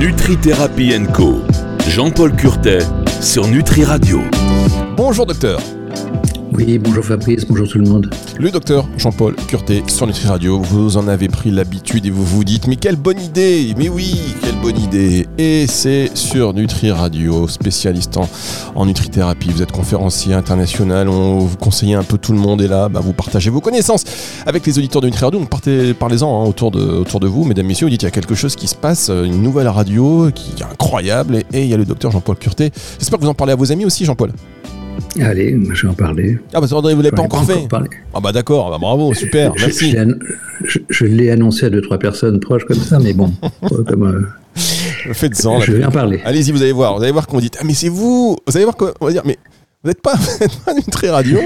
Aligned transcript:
Nutri 0.00 0.38
Thérapie 0.38 0.94
Co. 1.12 1.42
Jean-Paul 1.86 2.34
Curtet 2.34 2.78
sur 3.20 3.46
Nutri 3.46 3.84
Radio. 3.84 4.22
Bonjour 4.96 5.26
docteur. 5.26 5.60
Oui, 6.52 6.78
bonjour 6.78 7.04
Fabrice, 7.04 7.46
bonjour 7.46 7.68
tout 7.68 7.78
le 7.78 7.88
monde. 7.88 8.10
Le 8.38 8.50
docteur 8.50 8.84
Jean-Paul 8.96 9.36
Curté 9.46 9.84
sur 9.86 10.06
Nutri 10.06 10.26
Radio, 10.26 10.58
vous 10.58 10.96
en 10.96 11.06
avez 11.06 11.28
pris 11.28 11.50
l'habitude 11.50 12.06
et 12.06 12.10
vous 12.10 12.24
vous 12.24 12.42
dites 12.42 12.66
mais 12.66 12.74
quelle 12.74 12.96
bonne 12.96 13.20
idée 13.20 13.72
Mais 13.76 13.88
oui, 13.88 14.18
quelle 14.42 14.56
bonne 14.60 14.78
idée 14.78 15.26
Et 15.38 15.66
c'est 15.68 16.10
sur 16.14 16.52
Nutri 16.52 16.90
Radio, 16.90 17.46
spécialiste 17.46 18.18
en, 18.74 18.86
nutrithérapie. 18.86 19.50
Vous 19.50 19.62
êtes 19.62 19.70
conférencier 19.70 20.34
international, 20.34 21.08
on 21.08 21.38
vous 21.38 21.56
conseille 21.56 21.94
un 21.94 22.02
peu 22.02 22.18
tout 22.18 22.32
le 22.32 22.38
monde 22.38 22.62
et 22.62 22.68
là, 22.68 22.88
bah, 22.88 23.00
vous 23.00 23.12
partagez 23.12 23.50
vos 23.50 23.60
connaissances 23.60 24.04
avec 24.44 24.66
les 24.66 24.76
auditeurs 24.76 25.02
de 25.02 25.06
Nutri 25.06 25.24
Radio. 25.24 25.38
Donc 25.38 25.50
parlez-en 25.98 26.42
hein, 26.42 26.46
autour, 26.48 26.72
de, 26.72 27.26
vous, 27.28 27.44
mesdames, 27.44 27.66
messieurs. 27.66 27.86
Vous 27.86 27.90
dites 27.90 28.02
il 28.02 28.06
y 28.06 28.08
a 28.08 28.12
quelque 28.12 28.34
chose 28.34 28.56
qui 28.56 28.66
se 28.66 28.74
passe, 28.74 29.08
une 29.08 29.42
nouvelle 29.42 29.68
radio 29.68 30.30
qui 30.34 30.60
est 30.60 30.64
incroyable 30.64 31.36
et, 31.36 31.46
et 31.52 31.62
il 31.62 31.68
y 31.68 31.74
a 31.74 31.76
le 31.76 31.84
docteur 31.84 32.10
Jean-Paul 32.10 32.36
Curté. 32.36 32.72
J'espère 32.98 33.18
que 33.18 33.24
vous 33.24 33.30
en 33.30 33.34
parlez 33.34 33.52
à 33.52 33.56
vos 33.56 33.70
amis 33.70 33.84
aussi, 33.84 34.04
Jean-Paul. 34.04 34.32
Allez, 35.20 35.58
je 35.72 35.82
vais 35.82 35.88
en 35.88 35.94
parler. 35.94 36.38
Ah 36.52 36.60
bah 36.60 36.66
vous 36.66 36.80
ne 36.80 37.02
l'avez 37.02 37.10
pas 37.10 37.22
encore 37.22 37.44
fait 37.44 37.68
Ah 38.14 38.20
bah 38.20 38.32
d'accord, 38.32 38.70
bah 38.70 38.78
bravo, 38.80 39.12
super, 39.14 39.52
merci. 39.58 39.94
Je, 40.88 41.04
l'ai 41.04 41.30
annoncé 41.30 41.66
à 41.66 41.70
deux 41.70 41.80
trois 41.80 41.98
personnes 41.98 42.40
proches 42.40 42.64
comme 42.64 42.78
ça, 42.78 42.98
mais 42.98 43.12
bon, 43.12 43.32
comme, 43.86 44.04
euh, 44.04 44.22
Faites-en. 45.12 45.60
Je 45.60 45.72
vais 45.72 45.84
en 45.84 45.90
parler. 45.90 46.20
Allez-y, 46.24 46.52
vous 46.52 46.62
allez 46.62 46.72
voir, 46.72 46.96
vous 46.96 47.02
allez 47.02 47.12
voir 47.12 47.26
qu'on 47.26 47.40
dit 47.40 47.50
ah 47.58 47.64
mais 47.64 47.74
c'est 47.74 47.88
vous, 47.88 48.36
vous 48.46 48.56
allez 48.56 48.64
voir 48.64 48.76
qu'on 48.76 49.04
va 49.04 49.12
dire 49.12 49.22
mais 49.24 49.38
vous 49.82 49.88
n'êtes 49.88 50.02
pas, 50.02 50.14
pas 50.66 50.74
Nutri 50.74 51.08
Radio 51.08 51.38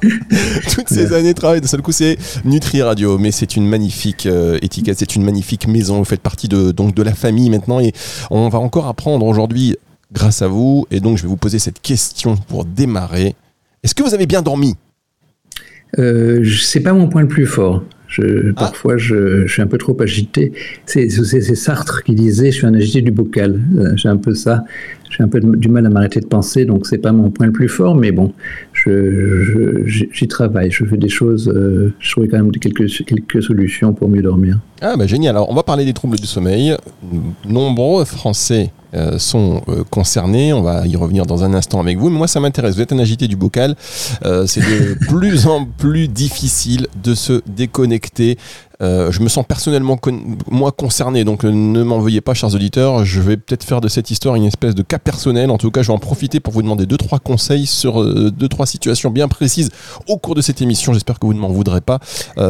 Toutes 0.74 0.88
ces 0.88 1.14
années 1.14 1.32
de 1.32 1.38
travail, 1.38 1.62
de 1.62 1.66
seul 1.66 1.80
coup, 1.80 1.92
c'est 1.92 2.18
Nutri 2.44 2.82
Radio. 2.82 3.16
Mais 3.16 3.30
c'est 3.30 3.56
une 3.56 3.66
magnifique 3.66 4.26
euh, 4.26 4.58
étiquette, 4.60 4.98
c'est 4.98 5.16
une 5.16 5.24
magnifique 5.24 5.66
maison. 5.66 5.98
Vous 5.98 6.04
faites 6.04 6.20
partie 6.20 6.48
de, 6.48 6.70
donc, 6.70 6.94
de 6.94 7.02
la 7.02 7.14
famille 7.14 7.48
maintenant. 7.48 7.80
Et 7.80 7.92
on 8.30 8.50
va 8.50 8.58
encore 8.58 8.88
apprendre 8.88 9.24
aujourd'hui 9.24 9.76
grâce 10.12 10.42
à 10.42 10.48
vous. 10.48 10.86
Et 10.90 11.00
donc, 11.00 11.18
je 11.18 11.22
vais 11.22 11.28
vous 11.28 11.36
poser 11.36 11.58
cette 11.58 11.80
question 11.80 12.36
pour 12.36 12.64
démarrer. 12.64 13.34
Est-ce 13.82 13.94
que 13.94 14.02
vous 14.02 14.14
avez 14.14 14.26
bien 14.26 14.42
dormi? 14.42 14.74
Euh, 15.98 16.44
C'est 16.60 16.80
pas 16.80 16.92
mon 16.92 17.08
point 17.08 17.22
le 17.22 17.28
plus 17.28 17.46
fort. 17.46 17.82
Je, 18.08 18.50
ah. 18.50 18.52
Parfois, 18.56 18.96
je, 18.96 19.46
suis 19.46 19.62
un 19.62 19.68
peu 19.68 19.78
trop 19.78 19.96
agité. 20.00 20.52
C'est 20.84 21.08
Sartre 21.54 22.02
qui 22.02 22.14
disait 22.14 22.50
Je 22.50 22.56
suis 22.56 22.66
un 22.66 22.74
agité 22.74 23.02
du 23.02 23.12
bocal. 23.12 23.60
Euh, 23.78 23.92
j'ai 23.96 24.08
un 24.08 24.16
peu 24.16 24.34
ça. 24.34 24.64
J'ai 25.10 25.22
un 25.22 25.28
peu 25.28 25.40
du 25.40 25.68
mal 25.68 25.86
à 25.86 25.90
m'arrêter 25.90 26.20
de 26.20 26.26
penser, 26.26 26.64
donc 26.64 26.86
c'est 26.86 26.98
pas 26.98 27.10
mon 27.10 27.30
point 27.30 27.46
le 27.46 27.52
plus 27.52 27.68
fort, 27.68 27.96
mais 27.96 28.12
bon, 28.12 28.32
j'y 28.84 30.28
travaille. 30.28 30.70
Je 30.70 30.84
fais 30.84 30.96
des 30.96 31.08
choses. 31.08 31.48
Euh, 31.48 31.92
je 31.98 32.12
trouve 32.12 32.28
quand 32.28 32.36
même 32.36 32.52
quelques, 32.52 32.86
quelques 33.04 33.42
solutions 33.42 33.92
pour 33.92 34.08
mieux 34.08 34.22
dormir. 34.22 34.60
Ah, 34.80 34.96
bah 34.96 35.08
génial. 35.08 35.36
Alors, 35.36 35.50
on 35.50 35.54
va 35.54 35.64
parler 35.64 35.84
des 35.84 35.94
troubles 35.94 36.16
du 36.16 36.26
sommeil. 36.26 36.76
Nombreux 37.44 38.04
Français 38.04 38.70
euh, 38.92 39.18
sont 39.18 39.62
euh, 39.68 39.84
concernés. 39.88 40.52
On 40.52 40.62
va 40.62 40.84
y 40.86 40.96
revenir 40.96 41.24
dans 41.24 41.44
un 41.44 41.54
instant 41.54 41.78
avec 41.78 41.98
vous. 41.98 42.10
Mais 42.10 42.18
moi, 42.18 42.26
ça 42.26 42.40
m'intéresse. 42.40 42.74
Vous 42.74 42.80
êtes 42.80 42.92
un 42.92 42.98
agité 42.98 43.28
du 43.28 43.36
bocal. 43.36 43.76
Euh, 44.24 44.46
c'est 44.46 44.60
de 44.60 44.94
plus 45.08 45.46
en 45.46 45.64
plus 45.64 46.08
difficile 46.08 46.88
de 47.02 47.14
se 47.14 47.40
déconnecter. 47.46 48.36
je 48.80 49.22
me 49.22 49.28
sens 49.28 49.44
personnellement 49.46 49.98
moi 50.50 50.72
concerné, 50.72 51.22
donc 51.22 51.44
ne 51.44 51.82
m'en 51.82 52.00
veuillez 52.00 52.20
pas, 52.20 52.34
chers 52.34 52.54
auditeurs. 52.54 53.04
Je 53.04 53.20
vais 53.20 53.36
peut-être 53.36 53.62
faire 53.62 53.80
de 53.80 53.88
cette 53.88 54.10
histoire 54.10 54.34
une 54.34 54.44
espèce 54.44 54.74
de 54.74 54.82
cas 54.82 54.98
personnel. 54.98 55.50
En 55.50 55.58
tout 55.58 55.70
cas, 55.70 55.82
je 55.82 55.88
vais 55.88 55.94
en 55.94 55.98
profiter 55.98 56.40
pour 56.40 56.52
vous 56.52 56.62
demander 56.62 56.86
deux 56.86 56.96
trois 56.96 57.18
conseils 57.18 57.66
sur 57.66 58.02
deux 58.32 58.48
trois 58.48 58.66
situations 58.66 59.10
bien 59.10 59.28
précises 59.28 59.70
au 60.08 60.16
cours 60.16 60.34
de 60.34 60.40
cette 60.40 60.62
émission. 60.62 60.92
J'espère 60.94 61.18
que 61.18 61.26
vous 61.26 61.34
ne 61.34 61.40
m'en 61.40 61.50
voudrez 61.50 61.80
pas, 61.80 62.00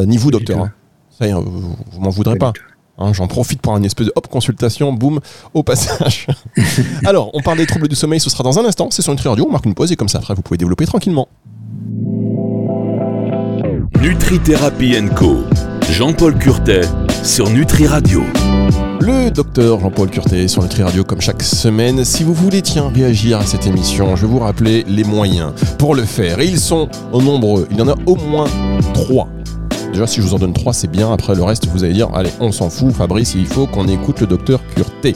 ni 0.05 0.17
vous, 0.17 0.31
docteur. 0.31 0.59
Hein. 0.59 0.71
Ça 1.19 1.27
y 1.27 1.29
est, 1.29 1.33
vous, 1.33 1.75
vous 1.91 2.01
m'en 2.01 2.09
voudrez 2.09 2.37
pas. 2.37 2.53
Hein, 3.01 3.13
j'en 3.13 3.27
profite 3.27 3.61
pour 3.61 3.75
une 3.75 3.85
espèce 3.85 4.07
de 4.07 4.13
hop 4.15 4.27
consultation, 4.27 4.93
boum, 4.93 5.19
au 5.53 5.63
passage. 5.63 6.27
Alors, 7.05 7.31
on 7.33 7.41
parle 7.41 7.57
des 7.57 7.65
troubles 7.65 7.87
du 7.87 7.95
sommeil, 7.95 8.19
ce 8.19 8.29
sera 8.29 8.43
dans 8.43 8.59
un 8.59 8.65
instant. 8.65 8.89
C'est 8.91 9.01
sur 9.01 9.11
Nutri 9.11 9.29
Radio, 9.29 9.45
on 9.47 9.51
marque 9.51 9.65
une 9.65 9.73
pause 9.73 9.91
et 9.91 9.95
comme 9.95 10.09
ça, 10.09 10.19
après, 10.19 10.35
vous 10.35 10.41
pouvez 10.41 10.57
développer 10.57 10.85
tranquillement. 10.85 11.27
Nutri 14.01 14.39
Thérapie 14.39 14.95
Co. 15.15 15.43
Jean-Paul 15.91 16.37
Curtet 16.37 16.81
sur 17.23 17.49
Nutri 17.49 17.87
Radio. 17.87 18.23
Le 18.99 19.29
docteur 19.29 19.79
Jean-Paul 19.79 20.09
Curtet 20.09 20.47
sur 20.47 20.63
Nutri 20.63 20.83
Radio 20.83 21.03
comme 21.03 21.21
chaque 21.21 21.41
semaine. 21.41 22.05
Si 22.05 22.23
vous 22.23 22.33
voulez 22.33 22.61
tiens 22.61 22.89
réagir 22.89 23.39
à 23.39 23.45
cette 23.45 23.67
émission, 23.67 24.15
je 24.15 24.25
vais 24.25 24.31
vous 24.31 24.39
rappeler 24.39 24.85
les 24.87 25.03
moyens 25.03 25.53
pour 25.77 25.95
le 25.95 26.03
faire. 26.03 26.39
Et 26.39 26.45
ils 26.45 26.59
sont 26.59 26.87
nombreux. 27.11 27.67
Il 27.71 27.77
y 27.77 27.81
en 27.81 27.87
a 27.87 27.95
au 28.05 28.15
moins 28.15 28.47
trois. 28.93 29.27
Déjà, 29.91 30.07
si 30.07 30.21
je 30.21 30.25
vous 30.25 30.33
en 30.33 30.39
donne 30.39 30.53
trois, 30.53 30.71
c'est 30.71 30.89
bien. 30.89 31.11
Après, 31.11 31.35
le 31.35 31.43
reste, 31.43 31.67
vous 31.67 31.83
allez 31.83 31.93
dire, 31.93 32.09
allez, 32.13 32.29
on 32.39 32.51
s'en 32.51 32.69
fout, 32.69 32.93
Fabrice, 32.93 33.35
il 33.35 33.45
faut 33.45 33.67
qu'on 33.67 33.87
écoute 33.89 34.21
le 34.21 34.27
docteur 34.27 34.61
Curté. 34.73 35.15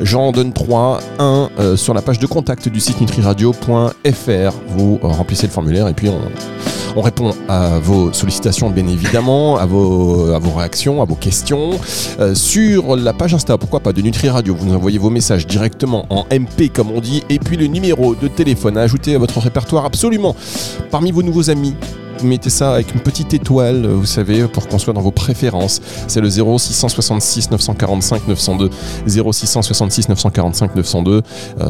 J'en 0.00 0.30
donne 0.30 0.52
trois. 0.52 1.00
Un, 1.18 1.50
euh, 1.58 1.76
sur 1.76 1.92
la 1.92 2.02
page 2.02 2.18
de 2.18 2.26
contact 2.26 2.68
du 2.68 2.78
site 2.78 3.00
nutriradio.fr. 3.00 4.54
Vous 4.68 5.00
euh, 5.02 5.06
remplissez 5.08 5.46
le 5.46 5.52
formulaire 5.52 5.88
et 5.88 5.94
puis 5.94 6.08
on, 6.08 7.00
répond 7.00 7.34
à 7.48 7.78
vos 7.78 8.12
sollicitations, 8.12 8.70
bien 8.70 8.86
évidemment, 8.86 9.56
à 9.56 9.64
vos, 9.64 10.30
à 10.30 10.38
vos 10.38 10.50
réactions, 10.50 11.02
à 11.02 11.04
vos 11.04 11.14
questions. 11.14 11.70
Euh, 12.20 12.34
sur 12.34 12.96
la 12.96 13.12
page 13.12 13.34
Insta, 13.34 13.56
pourquoi 13.58 13.80
pas, 13.80 13.92
de 13.92 14.02
Nutri 14.02 14.28
Radio, 14.28 14.54
vous 14.54 14.66
nous 14.66 14.74
envoyez 14.74 14.98
vos 14.98 15.10
messages 15.10 15.46
directement 15.46 16.06
en 16.10 16.26
MP, 16.30 16.68
comme 16.72 16.90
on 16.90 17.00
dit, 17.00 17.24
et 17.28 17.38
puis 17.38 17.56
le 17.56 17.66
numéro 17.66 18.14
de 18.14 18.28
téléphone 18.28 18.76
à 18.76 18.82
ajouter 18.82 19.14
à 19.14 19.18
votre 19.18 19.40
répertoire 19.40 19.84
absolument. 19.84 20.36
Parmi 20.90 21.12
vos 21.12 21.22
nouveaux 21.22 21.48
amis, 21.48 21.74
vous 22.22 22.28
mettez 22.28 22.50
ça 22.50 22.74
avec 22.74 22.94
une 22.94 23.00
petite 23.00 23.34
étoile, 23.34 23.84
vous 23.84 24.06
savez, 24.06 24.46
pour 24.46 24.68
qu'on 24.68 24.78
soit 24.78 24.92
dans 24.94 25.00
vos 25.00 25.10
préférences. 25.10 25.80
C'est 26.06 26.20
le 26.20 26.28
0666 26.28 27.50
945 27.50 28.28
902. 28.28 28.70
0666 29.06 30.08
945 30.08 30.76
902. 30.76 31.22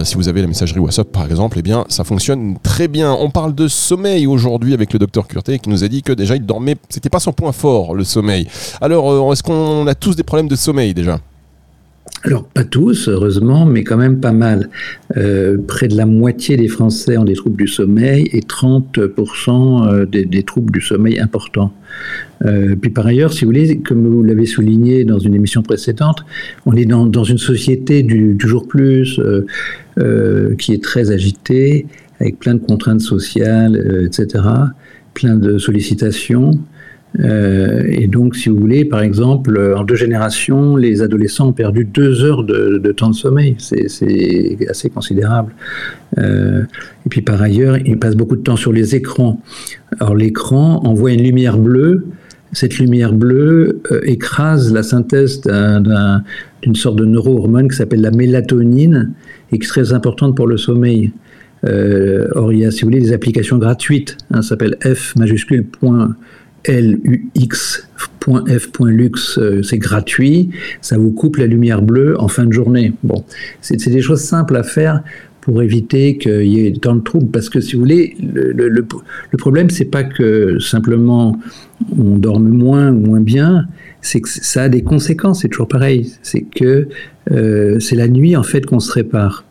si 0.04 0.16
vous 0.16 0.28
avez 0.28 0.42
la 0.42 0.48
messagerie 0.48 0.78
WhatsApp 0.80 1.08
par 1.10 1.24
exemple, 1.24 1.58
eh 1.58 1.62
bien 1.62 1.84
ça 1.88 2.04
fonctionne 2.04 2.56
très 2.62 2.86
bien. 2.86 3.12
On 3.12 3.30
parle 3.30 3.54
de 3.54 3.66
sommeil 3.66 4.26
aujourd'hui 4.26 4.74
avec 4.74 4.92
le 4.92 4.98
docteur 4.98 5.26
Curté 5.26 5.58
qui 5.58 5.70
nous 5.70 5.84
a 5.84 5.88
dit 5.88 6.02
que 6.02 6.12
déjà 6.12 6.36
il 6.36 6.44
dormait, 6.44 6.76
c'était 6.90 7.08
pas 7.08 7.20
son 7.20 7.32
point 7.32 7.52
fort 7.52 7.94
le 7.94 8.04
sommeil. 8.04 8.46
Alors 8.80 9.10
euh, 9.10 9.32
est-ce 9.32 9.42
qu'on 9.42 9.86
a 9.86 9.94
tous 9.94 10.16
des 10.16 10.22
problèmes 10.22 10.48
de 10.48 10.56
sommeil 10.56 10.92
déjà? 10.92 11.18
Alors, 12.24 12.44
pas 12.44 12.62
tous, 12.62 13.08
heureusement, 13.08 13.66
mais 13.66 13.82
quand 13.82 13.96
même 13.96 14.20
pas 14.20 14.32
mal. 14.32 14.68
Euh, 15.16 15.58
près 15.58 15.88
de 15.88 15.96
la 15.96 16.06
moitié 16.06 16.56
des 16.56 16.68
Français 16.68 17.16
ont 17.16 17.24
des 17.24 17.34
troubles 17.34 17.56
du 17.56 17.66
sommeil 17.66 18.28
et 18.32 18.40
30% 18.40 19.88
euh, 19.88 20.06
des, 20.06 20.42
troubles 20.44 20.72
du 20.72 20.80
sommeil 20.80 21.18
importants. 21.18 21.72
Euh, 22.44 22.76
puis 22.80 22.90
par 22.90 23.06
ailleurs, 23.06 23.32
si 23.32 23.44
vous 23.44 23.48
voulez, 23.48 23.78
comme 23.78 24.06
vous 24.06 24.22
l'avez 24.22 24.46
souligné 24.46 25.04
dans 25.04 25.18
une 25.18 25.34
émission 25.34 25.62
précédente, 25.62 26.24
on 26.64 26.76
est 26.76 26.84
dans, 26.84 27.24
une 27.24 27.38
société 27.38 28.04
du, 28.04 28.34
du 28.34 28.48
jour 28.48 28.68
plus 28.68 29.20
qui 30.58 30.72
est 30.72 30.82
très 30.82 31.10
agitée, 31.10 31.86
avec 32.20 32.38
plein 32.38 32.54
de 32.54 32.60
contraintes 32.60 33.00
sociales, 33.00 34.04
etc., 34.06 34.44
plein 35.12 35.36
de 35.36 35.58
sollicitations. 35.58 36.52
Euh, 37.20 37.82
et 37.88 38.06
donc, 38.06 38.36
si 38.36 38.48
vous 38.48 38.56
voulez, 38.56 38.84
par 38.84 39.02
exemple, 39.02 39.56
euh, 39.56 39.76
en 39.76 39.84
deux 39.84 39.94
générations, 39.94 40.76
les 40.76 41.02
adolescents 41.02 41.48
ont 41.48 41.52
perdu 41.52 41.84
deux 41.84 42.24
heures 42.24 42.44
de, 42.44 42.92
temps 42.92 43.10
de 43.10 43.14
sommeil. 43.14 43.56
C'est 43.58 43.86
assez 44.68 44.90
considérable. 44.90 45.52
Euh, 46.18 46.62
et 47.06 47.08
puis, 47.08 47.22
par 47.22 47.40
ailleurs, 47.40 47.76
ils 47.78 47.98
passent 47.98 48.16
beaucoup 48.16 48.36
de 48.36 48.42
temps 48.42 48.56
sur 48.56 48.72
les 48.72 48.94
écrans. 48.94 49.40
Alors, 50.00 50.14
l'écran 50.14 50.80
envoie 50.84 51.12
une 51.12 51.22
lumière 51.22 51.58
bleue. 51.58 52.06
Cette 52.52 52.78
lumière 52.78 53.14
bleue 53.14 53.80
écrase 54.02 54.74
la 54.74 54.82
synthèse 54.82 55.40
d'une 55.40 56.74
sorte 56.74 56.96
de 56.96 57.06
neurohormone 57.06 57.70
qui 57.70 57.76
s'appelle 57.76 58.02
la 58.02 58.10
mélatonine 58.10 59.12
et 59.50 59.58
qui 59.58 59.64
est 59.64 59.68
très 59.68 59.94
importante 59.94 60.36
pour 60.36 60.46
le 60.46 60.58
sommeil. 60.58 61.12
or, 61.64 62.52
il 62.52 62.58
y 62.58 62.66
a, 62.66 62.70
si 62.70 62.82
vous 62.82 62.88
voulez, 62.88 63.00
des 63.00 63.14
applications 63.14 63.56
gratuites. 63.56 64.18
Hein, 64.30 64.42
ça 64.42 64.50
s'appelle 64.50 64.76
F 64.84 65.16
majuscule 65.16 65.64
point 65.64 66.14
lux.f.lux, 66.68 67.78
euh, 69.38 69.62
c'est 69.62 69.78
gratuit, 69.78 70.50
ça 70.80 70.96
vous 70.96 71.10
coupe 71.10 71.36
la 71.36 71.46
lumière 71.46 71.82
bleue 71.82 72.20
en 72.20 72.28
fin 72.28 72.44
de 72.44 72.52
journée. 72.52 72.92
Bon, 73.02 73.24
c'est 73.60 73.90
des 73.90 74.02
choses 74.02 74.20
simples 74.20 74.56
à 74.56 74.62
faire 74.62 75.02
pour 75.42 75.60
éviter 75.60 76.18
qu'il 76.18 76.46
y 76.46 76.66
ait 76.66 76.72
tant 76.72 76.94
de 76.94 77.00
troubles. 77.00 77.30
Parce 77.30 77.50
que 77.50 77.60
si 77.60 77.74
vous 77.74 77.80
voulez, 77.80 78.16
le, 78.22 78.68
le, 78.68 78.86
problème, 79.36 79.70
c'est 79.70 79.86
pas 79.86 80.04
que 80.04 80.58
simplement 80.60 81.36
on 81.98 82.16
dorme 82.16 82.48
moins 82.48 82.90
ou 82.90 83.00
moins 83.00 83.20
bien, 83.20 83.66
c'est 84.00 84.20
que 84.20 84.28
ça 84.28 84.62
a 84.62 84.68
des 84.68 84.82
conséquences, 84.82 85.42
c'est 85.42 85.48
toujours 85.48 85.68
pareil. 85.68 86.12
C'est 86.22 86.42
que 86.42 86.88
euh, 87.30 87.80
c'est 87.80 87.96
la 87.96 88.08
nuit 88.08 88.36
en 88.36 88.42
fait 88.42 88.64
qu'on 88.64 88.80
se 88.80 88.92
répare. 88.92 89.44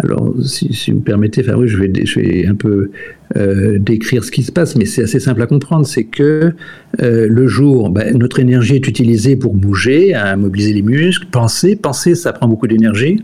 Alors, 0.00 0.32
si, 0.44 0.90
vous 0.90 0.98
me 0.98 1.02
permettez, 1.02 1.40
enfin, 1.40 1.60
je 1.64 1.76
vais, 1.76 2.46
un 2.46 2.54
peu 2.54 2.90
euh, 3.36 3.78
décrire 3.80 4.22
ce 4.22 4.30
qui 4.30 4.44
se 4.44 4.52
passe, 4.52 4.76
mais 4.76 4.84
c'est 4.84 5.02
assez 5.02 5.18
simple 5.18 5.42
à 5.42 5.46
comprendre. 5.46 5.84
C'est 5.86 6.04
que 6.04 6.52
euh, 7.02 7.26
le 7.28 7.46
jour, 7.48 7.90
ben, 7.90 8.16
notre 8.16 8.38
énergie 8.38 8.76
est 8.76 8.86
utilisée 8.86 9.34
pour 9.34 9.54
bouger, 9.54 10.14
à 10.14 10.36
mobiliser 10.36 10.72
les 10.72 10.82
muscles, 10.82 11.26
penser. 11.30 11.74
Penser, 11.74 12.14
ça 12.14 12.32
prend 12.32 12.46
beaucoup 12.46 12.68
d'énergie. 12.68 13.20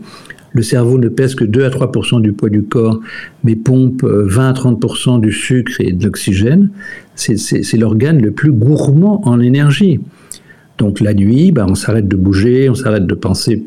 Le 0.51 0.61
cerveau 0.61 0.97
ne 0.97 1.07
pèse 1.07 1.35
que 1.35 1.45
2 1.45 1.63
à 1.63 1.69
3% 1.69 2.21
du 2.21 2.33
poids 2.33 2.49
du 2.49 2.63
corps, 2.63 2.99
mais 3.43 3.55
pompe 3.55 4.03
20 4.03 4.07
euh, 4.07 4.49
à 4.49 4.53
30% 4.53 5.21
du 5.21 5.31
sucre 5.31 5.79
et 5.79 5.93
de 5.93 6.03
l'oxygène. 6.03 6.69
C'est 7.15 7.77
l'organe 7.77 8.21
le 8.21 8.31
plus 8.31 8.51
gourmand 8.51 9.25
en 9.27 9.39
énergie. 9.39 10.01
Donc 10.77 10.99
la 10.99 11.13
nuit, 11.13 11.53
ben, 11.53 11.67
on 11.69 11.75
s'arrête 11.75 12.07
de 12.07 12.17
bouger, 12.17 12.69
on 12.69 12.75
s'arrête 12.75 13.05
de 13.05 13.15
penser 13.15 13.63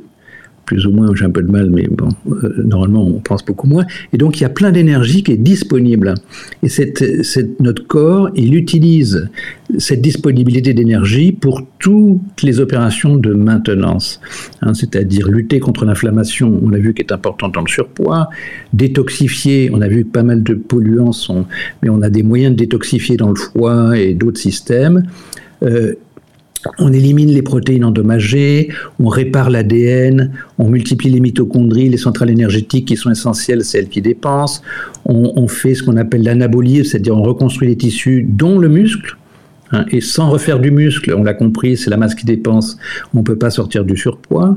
plus 0.69 0.85
ou 0.85 0.91
moins, 0.91 1.09
j'ai 1.15 1.25
un 1.25 1.31
peu 1.31 1.43
de 1.43 1.51
mal, 1.51 1.71
mais 1.71 1.89
bon, 1.91 2.11
euh, 2.31 2.63
normalement, 2.63 3.03
on 3.03 3.21
pense 3.21 3.43
beaucoup 3.43 3.67
moins. 3.67 3.87
Et 4.13 4.19
donc, 4.19 4.39
il 4.39 4.43
y 4.43 4.45
a 4.45 4.51
plein 4.51 4.71
d'énergie 4.71 5.23
qui 5.23 5.33
est 5.33 5.39
disponible. 5.39 6.13
Et 6.63 6.69
notre 7.59 7.87
corps, 7.87 8.29
il 8.35 8.55
utilise 8.55 9.31
cette 9.79 10.03
disponibilité 10.03 10.75
d'énergie 10.75 11.33
pour 11.33 11.63
toutes 11.79 12.43
les 12.43 12.61
opérations 12.61 13.17
de 13.17 13.33
maintenance, 13.33 14.21
hein, 14.61 14.75
c'est-à-dire 14.75 15.29
lutter 15.29 15.59
contre 15.59 15.87
l'inflammation, 15.87 16.61
on 16.63 16.75
a 16.75 16.79
vu 16.79 16.93
qu'est 16.93 17.13
importante 17.13 17.55
dans 17.55 17.63
le 17.63 17.69
surpoids, 17.69 18.29
détoxifier, 18.75 19.71
on 19.73 19.81
a 19.81 19.89
vu 19.89 20.05
que 20.05 20.11
pas 20.11 20.23
mal 20.23 20.43
de 20.43 20.53
polluants 20.53 21.13
sont, 21.13 21.47
mais 21.83 21.89
on 21.89 22.03
a 22.03 22.11
des 22.11 22.23
moyens 22.23 22.55
de 22.55 22.59
détoxifier 22.59 23.17
dans 23.17 23.31
le 23.31 23.37
foie 23.37 23.99
et 23.99 24.13
d'autres 24.13 24.41
systèmes. 24.41 25.05
Euh, 25.63 25.95
on 26.79 26.93
élimine 26.93 27.31
les 27.31 27.43
protéines 27.43 27.85
endommagées, 27.85 28.69
on 28.99 29.09
répare 29.09 29.51
l'ADN, 29.51 30.33
on 30.59 30.69
multiplie 30.69 31.11
les 31.11 31.21
mitochondries, 31.21 31.89
les 31.89 31.97
centrales 31.97 32.31
énergétiques 32.31 32.87
qui 32.87 32.97
sont 32.97 33.11
essentielles, 33.11 33.65
celles 33.65 33.89
qui 33.89 34.03
dépensent. 34.03 34.63
On, 35.05 35.49
fait 35.49 35.75
ce 35.75 35.83
qu'on 35.83 35.97
appelle 35.97 36.23
l'anabolie, 36.23 36.85
c'est-à-dire 36.85 37.17
on 37.17 37.23
reconstruit 37.23 37.69
les 37.69 37.77
tissus, 37.77 38.27
dont 38.29 38.59
le 38.59 38.69
muscle. 38.69 39.17
Hein, 39.73 39.85
et 39.91 40.01
sans 40.01 40.31
refaire 40.31 40.59
du 40.59 40.71
muscle, 40.71 41.15
on 41.17 41.23
l'a 41.23 41.35
compris, 41.35 41.77
c'est 41.77 41.91
la 41.91 41.97
masse 41.97 42.15
qui 42.15 42.27
dépense, 42.27 42.79
on 43.15 43.19
ne 43.19 43.23
peut 43.23 43.37
pas 43.37 43.51
sortir 43.51 43.85
du 43.85 43.97
surpoids. 43.97 44.57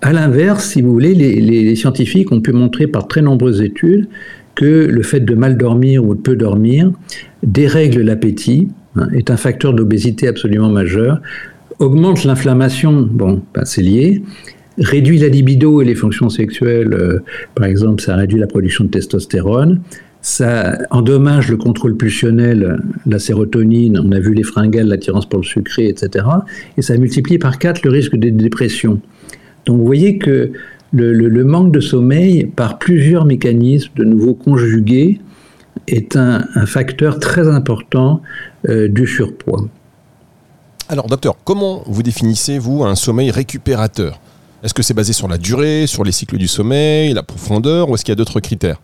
À 0.00 0.12
l'inverse, 0.12 0.70
si 0.70 0.82
vous 0.82 0.92
voulez, 0.92 1.14
les 1.14 1.76
scientifiques 1.76 2.32
ont 2.32 2.40
pu 2.40 2.52
montrer 2.52 2.86
par 2.88 3.06
très 3.06 3.22
nombreuses 3.22 3.62
études 3.62 4.08
que 4.54 4.86
le 4.86 5.02
fait 5.02 5.20
de 5.20 5.34
mal 5.34 5.56
dormir 5.56 6.04
ou 6.04 6.14
de 6.14 6.20
peu 6.20 6.36
dormir 6.36 6.90
dérègle 7.42 8.02
l'appétit, 8.02 8.68
Hein, 8.96 9.08
est 9.14 9.30
un 9.30 9.38
facteur 9.38 9.72
d'obésité 9.72 10.28
absolument 10.28 10.68
majeur, 10.68 11.20
augmente 11.78 12.24
l'inflammation, 12.24 13.08
bon, 13.10 13.42
ben, 13.54 13.64
c'est 13.64 13.80
lié, 13.80 14.22
réduit 14.76 15.18
la 15.18 15.28
libido 15.28 15.80
et 15.80 15.86
les 15.86 15.94
fonctions 15.94 16.28
sexuelles, 16.28 16.92
euh, 16.92 17.20
par 17.54 17.64
exemple, 17.64 18.02
ça 18.02 18.16
réduit 18.16 18.38
la 18.38 18.46
production 18.46 18.84
de 18.84 18.90
testostérone, 18.90 19.80
ça 20.20 20.78
endommage 20.90 21.50
le 21.50 21.56
contrôle 21.56 21.96
pulsionnel, 21.96 22.80
la 23.06 23.18
sérotonine, 23.18 23.98
on 23.98 24.12
a 24.12 24.20
vu 24.20 24.34
les 24.34 24.42
fringales, 24.42 24.88
l'attirance 24.88 25.26
pour 25.26 25.40
le 25.40 25.44
sucré, 25.44 25.88
etc. 25.88 26.26
Et 26.76 26.82
ça 26.82 26.96
multiplie 26.96 27.38
par 27.38 27.58
4 27.58 27.82
le 27.84 27.90
risque 27.90 28.16
de 28.16 28.28
dépression. 28.28 29.00
Donc 29.64 29.78
vous 29.78 29.86
voyez 29.86 30.18
que 30.18 30.52
le 30.92 31.44
manque 31.44 31.72
de 31.72 31.80
sommeil, 31.80 32.44
par 32.44 32.78
plusieurs 32.78 33.24
mécanismes 33.24 33.90
de 33.96 34.04
nouveau 34.04 34.34
conjugués, 34.34 35.18
est 35.88 36.16
un, 36.16 36.44
facteur 36.66 37.18
très 37.18 37.48
important 37.48 38.22
euh, 38.68 38.88
du 38.88 39.06
surpoids. 39.06 39.66
Alors, 40.88 41.06
docteur, 41.06 41.36
comment 41.44 41.82
vous 41.86 42.02
définissez-vous 42.02 42.84
un 42.84 42.94
sommeil 42.94 43.30
récupérateur? 43.30 44.20
Est-ce 44.62 44.74
que 44.74 44.82
c'est 44.82 44.94
basé 44.94 45.12
sur 45.12 45.28
la 45.28 45.38
durée, 45.38 45.86
sur 45.86 46.04
les 46.04 46.12
cycles 46.12 46.36
du 46.36 46.48
sommeil, 46.48 47.14
la 47.14 47.22
profondeur, 47.22 47.90
ou 47.90 47.94
est-ce 47.94 48.04
qu'il 48.04 48.12
y 48.12 48.16
a 48.16 48.16
d'autres 48.16 48.40
critères? 48.40 48.80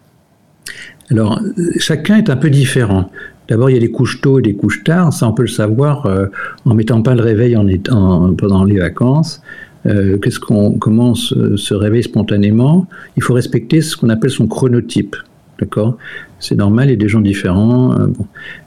Alors, 1.10 1.40
chacun 1.78 2.16
est 2.16 2.30
un 2.30 2.36
peu 2.36 2.50
différent. 2.50 3.10
D'abord, 3.48 3.70
il 3.70 3.74
y 3.74 3.76
a 3.76 3.80
les 3.80 3.90
couches 3.90 4.20
tôt 4.20 4.38
et 4.38 4.42
les 4.42 4.54
couches 4.54 4.84
tard. 4.84 5.12
Ça, 5.12 5.26
on 5.26 5.32
peut 5.32 5.42
le 5.42 5.48
savoir 5.48 6.06
euh, 6.06 6.26
en 6.64 6.74
mettant 6.74 7.00
pas 7.02 7.14
le 7.14 7.22
réveil 7.22 7.56
en 7.56 7.66
étant, 7.66 8.34
pendant 8.34 8.64
les 8.64 8.78
vacances. 8.78 9.40
Euh, 9.86 10.18
qu'est-ce 10.18 10.40
qu'on 10.40 10.72
commence 10.72 11.34
se 11.56 11.74
réveille 11.74 12.02
spontanément? 12.02 12.86
Il 13.16 13.22
faut 13.22 13.34
respecter 13.34 13.80
ce 13.80 13.96
qu'on 13.96 14.10
appelle 14.10 14.30
son 14.30 14.46
chronotype. 14.46 15.16
D'accord? 15.58 15.98
C'est 16.38 16.56
normal, 16.56 16.88
il 16.88 16.90
y 16.90 16.94
a 16.94 16.96
des 16.96 17.08
gens 17.08 17.20
différents. 17.20 17.92
Euh, 17.92 18.06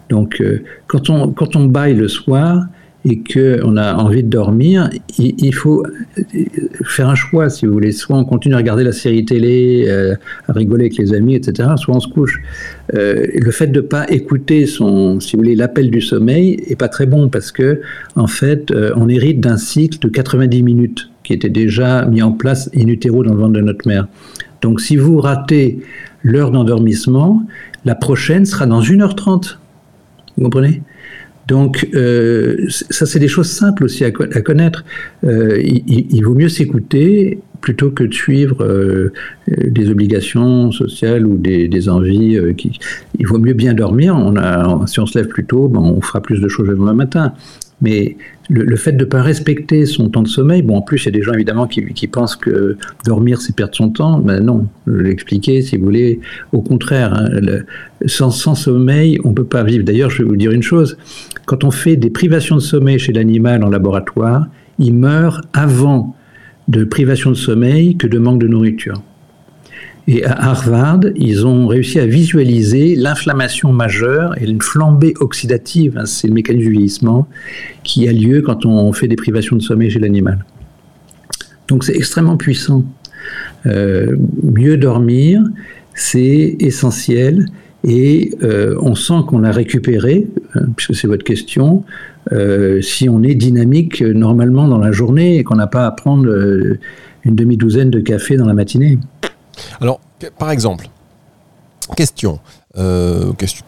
Donc, 0.10 0.42
euh, 0.42 0.62
quand, 0.88 1.10
on, 1.10 1.32
quand 1.32 1.56
on 1.56 1.66
baille 1.66 1.96
le 1.96 2.08
soir 2.08 2.66
et 3.04 3.24
qu'on 3.24 3.78
a 3.78 3.96
envie 3.96 4.24
de 4.24 4.30
dormir, 4.30 4.90
il, 5.18 5.56
faut 5.56 5.84
euh, 5.86 6.24
faire 6.84 7.10
un 7.10 7.16
choix, 7.16 7.50
si 7.50 7.66
vous 7.66 7.74
voulez. 7.74 7.92
Soit 7.94 8.16
on 8.16 8.26
continue 8.26 8.54
à 8.54 8.58
regarder 8.58 8.84
la 8.84 8.92
série 8.92 9.26
télé, 9.26 9.90
à 10.48 10.54
rigoler 10.54 10.84
avec 10.84 10.98
les 10.98 11.14
amis, 11.14 11.34
etc., 11.34 11.70
soit 11.78 11.96
on 11.96 12.00
se 12.00 12.08
couche. 12.08 12.40
le 12.94 13.52
fait 13.52 13.68
de 13.68 13.82
ne 13.82 13.86
pas 13.88 14.08
écouter 14.12 14.68
son, 14.68 15.20
si 15.20 15.36
vous 15.36 15.42
voulez, 15.42 15.56
l'appel 15.56 15.90
du 15.90 16.00
sommeil 16.02 16.64
est 16.68 16.76
pas 16.76 16.90
très 16.90 17.08
bon 17.08 17.30
parce 17.30 17.52
que, 17.52 17.82
en 18.16 18.28
fait, 18.28 18.72
on 18.96 19.10
hérite 19.10 19.40
d'un 19.40 19.58
cycle 19.58 19.98
de 19.98 20.08
90 20.08 20.62
minutes 20.62 21.10
qui 21.24 21.34
était 21.34 21.50
déjà 21.50 22.06
mis 22.06 22.22
en 22.22 22.34
place 22.34 22.70
in 22.76 22.88
utero 22.88 23.24
dans 23.24 23.34
le 23.34 23.40
ventre 23.40 23.54
de 23.54 23.62
notre 23.62 23.88
mère. 23.88 24.08
Donc, 24.62 24.80
si 24.80 24.96
vous 24.96 25.20
ratez 25.20 25.80
l'heure 26.24 26.52
d'endormissement, 26.52 27.44
la 27.86 27.96
prochaine 27.96 28.46
sera 28.46 28.66
dans 28.66 28.82
1h30. 28.82 29.58
Vous 30.38 30.44
comprenez? 30.44 30.82
Donc, 31.48 31.90
euh, 31.96 32.66
ça, 32.70 33.06
c'est 33.06 33.20
des 33.20 33.28
choses 33.28 33.50
simples 33.50 33.84
aussi 33.84 34.06
à, 34.06 34.12
connaître. 34.12 34.86
Euh, 35.26 35.62
il, 35.62 36.22
vaut 36.24 36.36
mieux 36.36 36.50
s'écouter 36.50 37.40
plutôt 37.60 37.92
que 37.92 38.04
de 38.04 38.14
suivre 38.14 38.64
euh, 38.64 39.12
des 39.48 39.90
obligations 39.90 40.72
sociales 40.72 41.26
ou 41.26 41.38
des, 41.38 41.90
envies. 41.90 42.40
il 43.20 43.28
vaut 43.28 43.40
mieux 43.40 43.54
bien 43.54 43.74
dormir. 43.74 44.16
Si 44.88 45.00
on 45.00 45.06
se 45.06 45.18
lève 45.18 45.28
plus 45.28 45.46
tôt, 45.46 45.68
ben, 45.68 45.82
on 45.82 46.00
fera 46.02 46.22
plus 46.22 46.40
de 46.40 46.48
choses 46.48 46.68
le 46.68 46.76
matin. 46.76 47.34
Mais 47.82 48.18
le, 48.50 48.76
fait 48.76 48.92
de 48.92 49.06
ne 49.06 49.10
pas 49.10 49.22
respecter 49.22 49.86
son 49.86 50.10
temps 50.10 50.22
de 50.22 50.28
sommeil, 50.28 50.62
bon, 50.62 50.78
en 50.78 50.82
plus, 50.82 51.04
il 51.04 51.06
y 51.06 51.10
a 51.10 51.12
des 51.12 51.24
gens 51.24 51.34
évidemment 51.34 51.68
qui, 51.68 52.08
pensent 52.08 52.36
que 52.36 52.78
dormir, 53.06 53.42
c'est 53.42 53.56
perdre 53.56 53.76
son 53.76 53.90
temps. 53.90 54.22
Mais 54.24 54.40
non, 54.40 54.68
je 54.86 55.62
si 55.62 55.78
vous 55.78 55.84
voulez. 55.84 56.20
Au 56.52 56.62
contraire, 56.62 57.14
hein, 57.14 57.30
sans, 58.06 58.32
sans, 58.32 58.56
sommeil, 58.56 59.20
on 59.24 59.30
ne 59.30 59.34
peut 59.34 59.46
pas 59.46 59.64
vivre. 59.64 59.84
D'ailleurs, 59.84 60.10
je 60.10 60.24
vais 60.24 60.30
vous 60.30 60.36
dire 60.36 60.52
une 60.52 60.64
chose 60.64 60.98
quand 61.46 61.64
on 61.64 61.72
fait 61.72 61.98
des 61.98 62.10
privations 62.10 62.56
de 62.56 62.62
sommeil 62.62 62.98
chez 62.98 63.12
l'animal 63.12 63.64
en 63.64 63.70
laboratoire, 63.70 64.48
il 64.80 64.94
meurt 64.94 65.44
avant 65.54 66.16
de 66.68 66.86
privation 66.86 67.30
de 67.30 67.36
sommeil 67.36 67.98
que 67.98 68.08
de 68.08 68.18
manque 68.20 68.40
de 68.40 68.48
nourriture. 68.48 69.02
Et 70.08 70.26
à 70.26 70.50
Harvard, 70.50 71.02
ils 71.16 71.46
ont 71.46 71.68
réussi 71.68 72.00
à 72.00 72.06
visualiser 72.06 72.96
l'inflammation 72.96 73.72
majeure 73.72 74.36
et 74.42 74.46
une 74.46 74.62
flambée 74.62 75.14
oxydative, 75.20 75.98
hein, 75.98 76.06
c'est 76.06 76.28
le 76.28 76.34
mécanisme 76.34 76.66
du 76.66 76.72
vieillissement, 76.72 77.28
qui 77.84 78.08
a 78.08 78.12
lieu 78.12 78.42
quand 78.42 78.66
on 78.66 78.92
fait 78.94 79.08
des 79.08 79.16
privations 79.16 79.56
de 79.56 79.62
sommeil 79.62 79.92
chez 79.92 80.00
l'animal. 80.00 80.44
Donc 81.68 81.84
c'est 81.84 81.96
extrêmement 81.96 82.38
puissant. 82.38 82.84
Euh, 83.66 84.18
mieux 84.44 84.78
dormir, 84.78 85.44
c'est 85.94 86.58
essentiel 86.60 87.46
et 87.84 88.32
euh, 88.44 88.76
on 88.82 88.96
sent 88.96 89.22
qu'on 89.28 89.44
a 89.44 89.52
récupéré, 89.52 90.28
euh, 90.56 90.62
puisque 90.76 90.96
c'est 90.96 91.08
votre 91.08 91.24
question, 91.24 91.84
si 92.82 93.10
on 93.10 93.24
est 93.24 93.34
dynamique 93.34 94.02
normalement 94.02 94.68
dans 94.68 94.78
la 94.78 94.92
journée 94.92 95.38
et 95.38 95.44
qu'on 95.44 95.56
n'a 95.56 95.68
pas 95.68 95.88
à 95.88 95.92
prendre 95.92 96.28
une 97.24 97.36
demi-douzaine 97.36 97.90
de 97.90 98.00
cafés 98.00 98.38
dans 98.38 98.46
la 98.46 98.54
matinée. 98.54 99.00
Alors, 99.80 100.00
par 100.38 100.52
exemple, 100.52 100.90
question, 101.96 102.40
euh, 102.78 103.34
question 103.34 103.66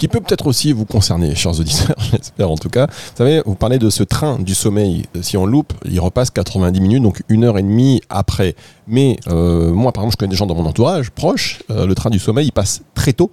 qui 0.00 0.08
peut 0.08 0.20
peut-être 0.20 0.46
aussi 0.46 0.72
vous 0.72 0.86
concerner, 0.86 1.34
chers 1.34 1.60
auditeurs, 1.60 1.94
j'espère 2.10 2.50
en 2.50 2.56
tout 2.56 2.70
cas. 2.70 2.86
Vous 2.86 3.16
savez, 3.16 3.42
vous 3.44 3.54
parlez 3.54 3.78
de 3.78 3.90
ce 3.90 4.02
train 4.02 4.38
du 4.38 4.54
sommeil. 4.54 5.04
Si 5.20 5.36
on 5.36 5.44
loupe, 5.44 5.74
il 5.84 6.00
repasse 6.00 6.30
90 6.30 6.80
minutes, 6.80 7.02
donc 7.02 7.22
une 7.28 7.44
heure 7.44 7.58
et 7.58 7.62
demie 7.62 8.00
après. 8.08 8.56
Mais 8.88 9.18
euh, 9.28 9.70
moi, 9.72 9.92
par 9.92 10.02
exemple, 10.02 10.14
je 10.14 10.16
connais 10.16 10.30
des 10.30 10.36
gens 10.36 10.46
dans 10.46 10.54
mon 10.54 10.64
entourage 10.64 11.10
proche, 11.10 11.62
euh, 11.70 11.86
le 11.86 11.94
train 11.94 12.08
du 12.08 12.18
sommeil, 12.18 12.46
il 12.46 12.52
passe 12.52 12.80
très 12.94 13.12
tôt. 13.12 13.30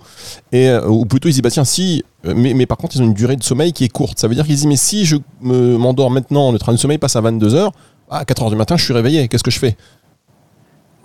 Ou 0.53 1.05
plutôt, 1.05 1.29
ils 1.29 1.31
disent, 1.31 1.41
bah 1.41 1.49
tiens, 1.49 1.63
si, 1.63 2.03
mais, 2.25 2.65
par 2.65 2.77
contre, 2.77 2.97
ils 2.97 3.01
ont 3.01 3.05
une 3.05 3.13
durée 3.13 3.37
de 3.37 3.43
sommeil 3.43 3.71
qui 3.71 3.85
est 3.85 3.89
courte. 3.89 4.19
Ça 4.19 4.27
veut 4.27 4.35
dire 4.35 4.45
qu'ils 4.45 4.55
disent, 4.55 4.65
mais 4.65 4.75
si 4.75 5.05
je 5.05 5.15
m'endors 5.41 6.11
maintenant, 6.11 6.51
le 6.51 6.59
train 6.59 6.73
du 6.73 6.77
sommeil 6.77 6.97
passe 6.97 7.15
à 7.15 7.21
22 7.21 7.55
heures, 7.55 7.71
à 8.09 8.25
4 8.25 8.43
heures 8.43 8.49
du 8.49 8.57
matin, 8.57 8.75
je 8.75 8.83
suis 8.83 8.93
réveillé, 8.93 9.29
qu'est-ce 9.29 9.43
que 9.43 9.51
je 9.51 9.59
fais? 9.59 9.77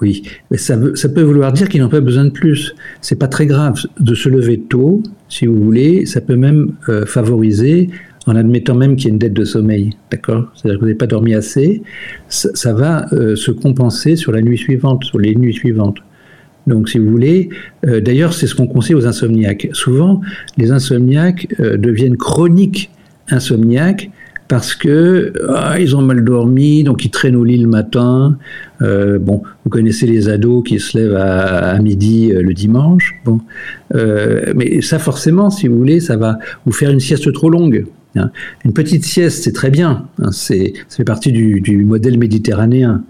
Oui, 0.02 0.24
mais 0.50 0.58
ça, 0.58 0.76
peut 0.76 1.22
vouloir 1.22 1.52
dire 1.52 1.68
qu'ils 1.68 1.80
n'ont 1.80 1.88
pas 1.88 2.00
besoin 2.00 2.24
de 2.24 2.30
plus. 2.30 2.74
C'est 3.00 3.18
pas 3.18 3.28
très 3.28 3.46
grave 3.46 3.80
de 4.00 4.14
se 4.16 4.28
lever 4.28 4.58
tôt, 4.58 5.00
si 5.28 5.46
vous 5.46 5.62
voulez. 5.62 6.06
Ça 6.06 6.20
peut 6.20 6.34
même 6.34 6.72
euh, 6.88 7.06
favoriser, 7.06 7.88
en 8.26 8.34
admettant 8.34 8.74
même 8.74 8.96
qu'il 8.96 9.06
y 9.06 9.10
a 9.10 9.12
une 9.12 9.18
dette 9.18 9.32
de 9.32 9.44
sommeil, 9.44 9.90
d'accord? 10.10 10.50
C'est-à-dire 10.54 10.78
que 10.78 10.80
vous 10.80 10.86
n'avez 10.86 10.98
pas 10.98 11.06
dormi 11.06 11.34
assez. 11.34 11.82
Ça, 12.28 12.72
va 12.72 13.06
euh, 13.12 13.36
se 13.36 13.52
compenser 13.52 14.16
sur 14.16 14.32
la 14.32 14.42
nuit 14.42 14.58
suivante, 14.58 15.04
sur 15.04 15.20
les 15.20 15.36
nuits 15.36 15.54
suivantes. 15.54 15.98
Donc, 16.66 16.88
si 16.88 16.98
vous 16.98 17.08
voulez, 17.08 17.50
euh, 17.86 18.00
d'ailleurs, 18.00 18.34
c'est 18.34 18.48
ce 18.48 18.56
qu'on 18.56 18.66
conseille 18.66 18.96
aux 18.96 19.06
insomniaques. 19.06 19.68
Souvent, 19.72 20.20
les 20.58 20.72
insomniaques 20.72 21.46
deviennent 21.60 22.16
chroniques 22.16 22.90
insomniaques 23.28 24.10
parce 24.52 24.74
que 24.74 25.32
ah, 25.48 25.80
ils 25.80 25.96
ont 25.96 26.02
mal 26.02 26.22
dormi, 26.22 26.84
donc 26.84 27.06
ils 27.06 27.10
traînent 27.10 27.36
au 27.36 27.42
lit 27.42 27.56
le 27.56 27.68
matin. 27.68 28.36
Euh, 28.82 29.18
bon, 29.18 29.42
vous 29.64 29.70
connaissez 29.70 30.06
les 30.06 30.28
ados 30.28 30.62
qui 30.62 30.78
se 30.78 30.98
lèvent 30.98 31.16
à, 31.16 31.78
midi 31.78 32.30
euh, 32.30 32.42
le 32.42 32.52
dimanche. 32.52 33.14
Bon, 33.24 33.40
euh, 33.94 34.52
mais 34.54 34.82
ça 34.82 34.98
forcément, 34.98 35.48
si 35.48 35.68
vous 35.68 35.78
voulez, 35.78 36.00
ça 36.00 36.18
va 36.18 36.38
vous 36.66 36.72
faire 36.72 36.90
une 36.90 37.00
sieste 37.00 37.32
trop 37.32 37.48
longue. 37.48 37.86
Hein. 38.14 38.30
Une 38.66 38.74
petite 38.74 39.06
sieste, 39.06 39.42
c'est 39.42 39.52
très 39.52 39.70
bien. 39.70 40.04
Hein, 40.18 40.32
c'est, 40.32 40.74
ça 40.86 40.98
fait 40.98 41.04
partie 41.04 41.32
du, 41.32 41.62
du 41.62 41.86
modèle 41.86 42.18
méditerranéen. 42.18 43.04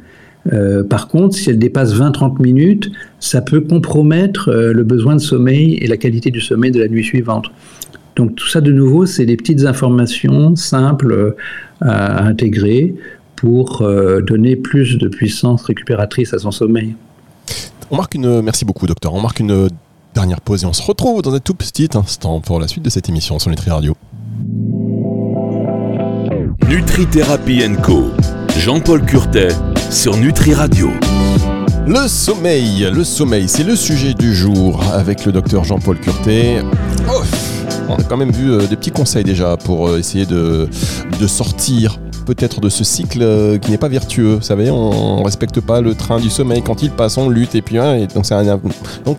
par 0.88 1.08
contre, 1.08 1.34
si 1.34 1.50
elle 1.50 1.58
dépasse 1.58 1.92
20-30 1.92 2.40
minutes, 2.40 2.92
ça 3.18 3.40
peut 3.40 3.62
compromettre 3.62 4.52
le 4.52 4.84
besoin 4.84 5.16
de 5.16 5.20
sommeil 5.20 5.75
et 5.82 5.88
la 5.88 5.96
qualité 5.96 6.30
du 6.30 6.40
sommeil 6.40 6.70
de 6.70 6.78
la 6.78 6.87
nuit 6.87 7.02
suivante. 7.02 7.50
Donc 8.16 8.35
tout 8.35 8.49
ça 8.49 8.61
de 8.61 8.73
nouveau, 8.73 9.07
c'est 9.07 9.25
des 9.25 9.37
petites 9.37 9.64
informations 9.64 10.54
simples 10.57 11.12
euh, 11.12 11.37
à 11.81 12.25
intégrer 12.25 12.95
pour 13.37 13.83
donner 14.25 14.54
plus 14.54 14.99
de 14.99 15.09
puissance 15.09 15.64
récupératrice 15.64 16.33
à 16.33 16.38
son 16.38 16.52
sommeil. 16.52 16.95
On 17.90 17.97
marque 17.97 18.14
une. 18.14 18.40
Merci 18.40 18.64
beaucoup, 18.64 18.87
docteur. 18.87 19.12
On 19.14 19.21
marque 19.21 19.40
une 19.40 19.69
dernière 20.14 20.40
pause 20.40 20.62
et 20.62 20.66
on 20.66 20.73
se 20.73 20.83
retrouve 20.83 21.23
dans 21.23 21.35
un 21.35 21.40
tout 21.40 21.54
petit 21.54 21.88
instant 21.95 22.40
pour 22.40 22.61
la 22.61 22.69
suite 22.69 22.85
de 22.85 22.90
cette 22.90 23.09
émission 23.09 23.40
sur 23.40 23.50
Nutri 23.50 23.71
Radio. 23.71 23.97
Nutri 26.69 27.07
Thérapie 27.07 27.62
Co. 27.83 28.11
Jean-Paul 28.59 29.04
Curtet 29.04 29.49
sur 29.90 30.16
Nutri 30.16 30.54
Radio. 30.54 30.88
Le 31.87 32.07
sommeil, 32.07 32.88
le 32.92 33.04
sommeil, 33.04 33.49
c'est 33.49 33.64
le 33.64 33.76
sujet 33.76 34.14
du 34.14 34.35
jour 34.35 34.83
avec 34.92 35.26
le 35.26 35.33
docteur 35.33 35.64
Jean-Paul 35.64 35.99
Curtet. 35.99 36.62
On 37.92 37.96
a 37.96 38.04
quand 38.04 38.16
même 38.16 38.30
vu 38.30 38.50
euh, 38.50 38.66
des 38.66 38.76
petits 38.76 38.90
conseils 38.90 39.25
déjà 39.25 39.56
pour 39.56 39.88
euh, 39.88 39.99
essayer 39.99 40.26
de, 40.26 40.68
sortir 41.26 42.00
peut-être 42.26 42.61
de 42.61 42.68
ce 42.68 42.84
cycle 42.84 43.22
euh, 43.22 43.58
qui 43.58 43.70
n'est 43.70 43.78
pas 43.78 43.88
vertueux. 43.88 44.37
Vous 44.37 44.42
savez, 44.42 44.70
on, 44.70 45.18
ne 45.18 45.25
respecte 45.25 45.61
pas 45.61 45.80
le 45.80 45.94
train 45.94 46.18
du 46.20 46.30
sommeil. 46.30 46.62
Quand 46.62 46.82
il 46.82 46.90
passe, 46.90 47.18
on 47.18 47.28
lutte. 47.28 47.54
Et 47.54 47.62
puis, 47.62 47.78
hein, 47.78 47.94
et 47.96 48.06
donc, 48.06 48.26
c'est 48.26 48.34
un, 48.34 48.61
donc, 49.04 49.18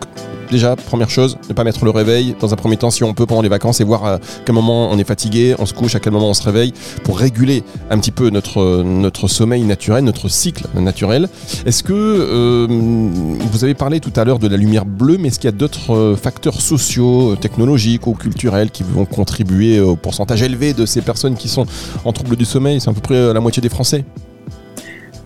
déjà, 0.53 0.75
première 0.75 1.09
chose, 1.09 1.37
ne 1.49 1.53
pas 1.53 1.63
mettre 1.63 1.83
le 1.83 1.91
réveil 1.91 2.35
dans 2.39 2.53
un 2.53 2.55
premier 2.55 2.77
temps 2.77 2.91
si 2.91 3.03
on 3.03 3.13
peut 3.13 3.25
pendant 3.25 3.41
les 3.41 3.49
vacances 3.49 3.81
et 3.81 3.83
voir 3.83 4.05
à 4.05 4.19
quel 4.45 4.55
moment 4.55 4.89
on 4.91 4.97
est 4.97 5.03
fatigué, 5.03 5.55
on 5.59 5.65
se 5.65 5.73
couche, 5.73 5.95
à 5.95 5.99
quel 5.99 6.13
moment 6.13 6.29
on 6.29 6.33
se 6.33 6.43
réveille 6.43 6.73
pour 7.03 7.17
réguler 7.19 7.63
un 7.89 7.97
petit 7.97 8.11
peu 8.11 8.29
notre, 8.29 8.83
notre 8.83 9.27
sommeil 9.27 9.63
naturel, 9.63 10.03
notre 10.03 10.29
cycle 10.29 10.65
naturel. 10.75 11.27
Est-ce 11.65 11.83
que 11.83 11.93
euh, 11.93 12.67
vous 12.69 13.63
avez 13.63 13.73
parlé 13.73 13.99
tout 13.99 14.13
à 14.15 14.23
l'heure 14.23 14.39
de 14.39 14.47
la 14.47 14.55
lumière 14.55 14.85
bleue, 14.85 15.17
mais 15.17 15.29
est-ce 15.29 15.39
qu'il 15.39 15.49
y 15.49 15.53
a 15.53 15.57
d'autres 15.57 15.93
euh, 15.93 16.15
facteurs 16.15 16.61
sociaux, 16.61 17.35
technologiques 17.35 18.05
ou 18.05 18.13
culturels 18.13 18.69
qui 18.69 18.83
vont 18.83 19.05
contribuer 19.05 19.79
au 19.79 19.95
pourcentage 19.95 20.43
élevé 20.43 20.73
de 20.73 20.85
ces 20.85 21.01
personnes 21.01 21.35
qui 21.35 21.49
sont 21.49 21.65
en 22.05 22.13
trouble 22.13 22.35
du 22.35 22.45
sommeil? 22.45 22.79
C'est 22.79 22.91
à 22.91 22.93
peu 22.93 23.01
près 23.01 23.33
la 23.33 23.39
moitié 23.39 23.61
des 23.61 23.69
Français. 23.69 24.05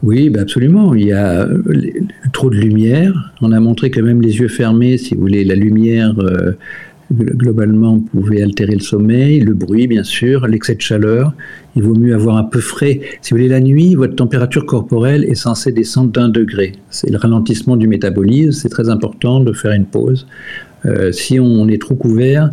Oui, 0.03 0.29
bah, 0.29 0.41
absolument. 0.41 0.93
Il 0.93 1.07
y 1.07 1.11
a 1.11 1.41
euh, 1.41 1.61
trop 2.33 2.49
de 2.49 2.55
lumière. 2.55 3.13
On 3.41 3.51
a 3.51 3.59
montré 3.59 3.89
que 3.89 3.99
même 3.99 4.21
les 4.21 4.37
yeux 4.39 4.47
fermés, 4.47 4.97
si 4.97 5.15
vous 5.15 5.21
voulez, 5.21 5.43
la 5.43 5.55
lumière 5.55 6.13
euh, 6.19 6.51
globalement 7.11 7.99
pouvait 7.99 8.41
altérer 8.41 8.73
le 8.73 8.81
sommeil, 8.81 9.39
le 9.39 9.53
bruit 9.53 9.87
bien 9.87 10.03
sûr, 10.03 10.45
l'excès 10.47 10.75
de 10.75 10.81
chaleur. 10.81 11.33
Il 11.75 11.83
vaut 11.83 11.95
mieux 11.95 12.13
avoir 12.13 12.37
un 12.37 12.43
peu 12.43 12.59
frais. 12.59 13.01
Si 13.21 13.31
vous 13.31 13.37
voulez, 13.37 13.49
la 13.49 13.59
nuit, 13.59 13.95
votre 13.95 14.15
température 14.15 14.65
corporelle 14.65 15.23
est 15.23 15.35
censée 15.35 15.71
descendre 15.71 16.11
d'un 16.11 16.29
degré. 16.29 16.73
C'est 16.89 17.09
le 17.09 17.17
ralentissement 17.17 17.75
du 17.75 17.87
métabolisme. 17.87 18.51
C'est 18.51 18.69
très 18.69 18.89
important 18.89 19.39
de 19.39 19.53
faire 19.53 19.71
une 19.71 19.85
pause. 19.85 20.27
Euh, 20.85 21.11
si 21.11 21.39
on 21.39 21.67
est 21.67 21.81
trop 21.81 21.95
couvert, 21.95 22.51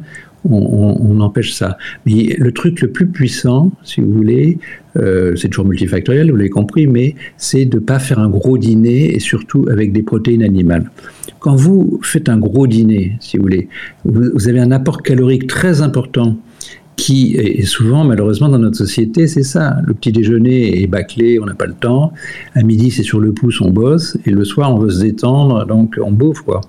on, 0.50 1.20
empêche 1.20 1.52
ça. 1.52 1.78
Mais 2.06 2.34
le 2.38 2.52
truc 2.52 2.80
le 2.80 2.88
plus 2.88 3.06
puissant, 3.06 3.72
si 3.82 4.00
vous 4.00 4.12
voulez, 4.12 4.58
euh, 4.96 5.34
c'est 5.36 5.48
toujours 5.48 5.66
multifactoriel, 5.66 6.30
vous 6.30 6.36
l'avez 6.36 6.50
compris, 6.50 6.86
mais 6.86 7.14
c'est 7.36 7.64
de 7.64 7.76
ne 7.76 7.80
pas 7.82 7.98
faire 7.98 8.18
un 8.18 8.28
gros 8.28 8.58
dîner 8.58 9.14
et 9.14 9.20
surtout 9.20 9.66
avec 9.70 9.92
des 9.92 10.02
protéines 10.02 10.42
animales. 10.42 10.90
Quand 11.40 11.56
vous 11.56 12.00
faites 12.02 12.28
un 12.28 12.38
gros 12.38 12.66
dîner, 12.66 13.16
si 13.20 13.36
vous 13.36 13.42
voulez, 13.44 13.68
vous, 14.04 14.48
avez 14.48 14.60
un 14.60 14.70
apport 14.70 15.02
calorique 15.02 15.46
très 15.46 15.82
important 15.82 16.36
qui 16.96 17.34
est 17.34 17.64
souvent, 17.64 18.04
malheureusement, 18.04 18.48
dans 18.48 18.58
notre 18.58 18.76
société, 18.76 19.26
c'est 19.26 19.42
ça. 19.42 19.78
Le 19.84 19.94
petit 19.94 20.12
déjeuner 20.12 20.80
est 20.80 20.86
bâclé, 20.86 21.40
on 21.40 21.46
n'a 21.46 21.54
pas 21.54 21.66
le 21.66 21.74
temps. 21.74 22.12
À 22.54 22.62
midi, 22.62 22.92
c'est 22.92 23.02
sur 23.02 23.18
le 23.18 23.32
pouce, 23.32 23.60
on 23.60 23.70
bosse. 23.70 24.16
Et 24.26 24.30
le 24.30 24.44
soir, 24.44 24.72
on 24.72 24.78
veut 24.78 24.90
se 24.90 25.00
détendre, 25.00 25.66
donc 25.66 25.98
on 26.00 26.12
bouffe, 26.12 26.42
quoi. 26.42 26.60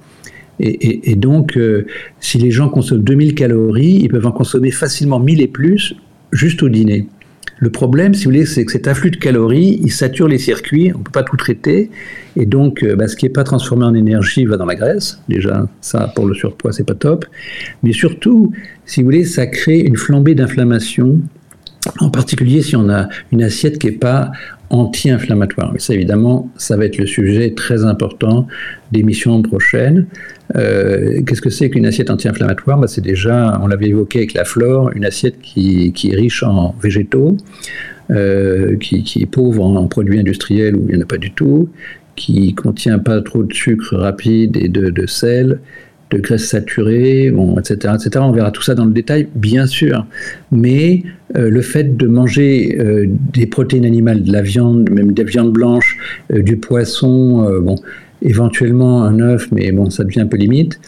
Et, 0.59 1.15
donc, 1.15 1.57
euh, 1.57 1.85
si 2.19 2.37
les 2.37 2.51
gens 2.51 2.69
consomment 2.69 3.03
2000 3.03 3.35
calories, 3.35 3.99
ils 4.01 4.07
peuvent 4.07 4.25
en 4.25 4.31
consommer 4.31 4.71
facilement 4.71 5.19
1000 5.19 5.41
et 5.41 5.47
plus 5.47 5.95
juste 6.31 6.63
au 6.63 6.69
dîner. 6.69 7.07
Le 7.57 7.69
problème, 7.69 8.13
si 8.13 8.25
vous 8.25 8.31
voulez, 8.31 8.45
c'est 8.45 8.65
que 8.65 8.71
cet 8.71 8.87
afflux 8.87 9.11
de 9.11 9.15
calories, 9.15 9.79
il 9.81 9.91
sature 9.91 10.27
les 10.27 10.37
circuits, 10.37 10.91
on 10.93 10.99
ne 10.99 11.03
peut 11.03 11.11
pas 11.11 11.23
tout 11.23 11.37
traiter, 11.37 11.89
et 12.35 12.45
donc 12.45 12.83
euh, 12.83 12.97
bah, 12.97 13.07
ce 13.07 13.15
qui 13.15 13.25
n'est 13.25 13.31
pas 13.31 13.45
transformé 13.45 13.85
en 13.85 13.93
énergie 13.93 14.45
va 14.45 14.57
dans 14.57 14.65
la 14.65 14.75
graisse. 14.75 15.21
Déjà, 15.29 15.67
ça, 15.79 16.11
pour 16.15 16.25
le 16.25 16.33
surpoids, 16.33 16.73
c'est 16.73 16.85
pas 16.85 16.95
top. 16.95 17.25
Mais 17.81 17.93
surtout, 17.93 18.51
si 18.85 19.01
vous 19.01 19.05
voulez, 19.05 19.23
ça 19.23 19.47
crée 19.47 19.79
une 19.79 19.95
flambée 19.95 20.35
d'inflammation, 20.35 21.21
en 21.99 22.09
particulier 22.09 22.61
si 22.61 22.75
on 22.75 22.89
a 22.89 23.07
une 23.31 23.43
assiette 23.43 23.77
qui 23.79 23.87
n'est 23.87 23.93
pas 23.93 24.31
anti-inflammatoire. 24.69 25.73
Ça, 25.77 25.93
évidemment, 25.93 26.49
ça 26.57 26.77
va 26.77 26.85
être 26.85 26.97
le 26.97 27.05
sujet 27.05 27.51
très 27.51 27.85
important 27.85 28.47
des 28.91 29.03
missions 29.03 29.41
prochaines. 29.41 30.07
Euh, 30.55 31.21
qu'est-ce 31.25 31.41
que 31.41 31.49
c'est 31.49 31.69
qu'une 31.69 31.85
assiette 31.85 32.09
anti-inflammatoire? 32.09 32.79
Bah, 32.79 32.87
C'est 32.87 33.01
déjà, 33.01 33.59
on 33.61 33.67
l'avait 33.67 33.87
évoqué 33.87 34.19
avec 34.19 34.33
la 34.33 34.45
flore, 34.45 34.91
une 34.95 35.05
assiette 35.05 35.39
qui, 35.41 35.93
est 36.11 36.15
riche 36.15 36.43
en 36.43 36.75
végétaux, 36.81 37.37
euh, 38.11 38.77
qui, 38.77 39.03
est 39.21 39.25
pauvre 39.25 39.63
en, 39.63 39.87
produits 39.87 40.19
industriels 40.19 40.75
où 40.75 40.85
il 40.87 40.95
n'y 40.95 40.97
en 40.97 41.01
a 41.01 41.07
pas 41.07 41.17
du 41.17 41.31
tout, 41.31 41.69
qui 42.15 42.53
contient 42.53 42.99
pas 42.99 43.21
trop 43.21 43.43
de 43.43 43.53
sucre 43.53 43.95
rapide 43.95 44.57
et 44.57 44.69
de, 44.69 44.89
de 44.89 45.05
sel, 45.05 45.59
de 46.15 46.21
graisse 46.21 46.47
saturée, 46.47 47.29
bon, 47.31 47.59
etc., 47.59 47.93
etc. 47.95 48.09
On 48.21 48.31
verra 48.31 48.51
tout 48.51 48.61
ça 48.61 48.75
dans 48.75 48.85
le 48.85 48.93
détail, 48.93 49.27
bien 49.35 49.65
sûr. 49.65 50.05
Mais 50.51 51.03
euh, 51.35 51.49
le 51.49 51.61
fait 51.61 51.97
de 51.97 52.07
manger 52.07 52.77
euh, 52.79 53.05
des 53.07 53.45
protéines 53.45 53.85
animales, 53.85 54.23
de 54.23 54.31
la 54.31 54.41
viande, 54.41 54.89
même 54.89 55.11
des 55.11 55.23
viandes 55.23 55.51
blanches, 55.51 55.97
euh, 56.31 56.41
du 56.41 56.57
poisson, 56.57 57.59
bon, 57.61 57.75
éventuellement 58.21 59.03
un 59.03 59.19
œuf, 59.19 59.49
mais 59.51 59.71
bon, 59.71 59.89
ça 59.89 60.03
devient 60.03 60.21
un 60.21 60.27
peu 60.27 60.37
limite, 60.37 60.79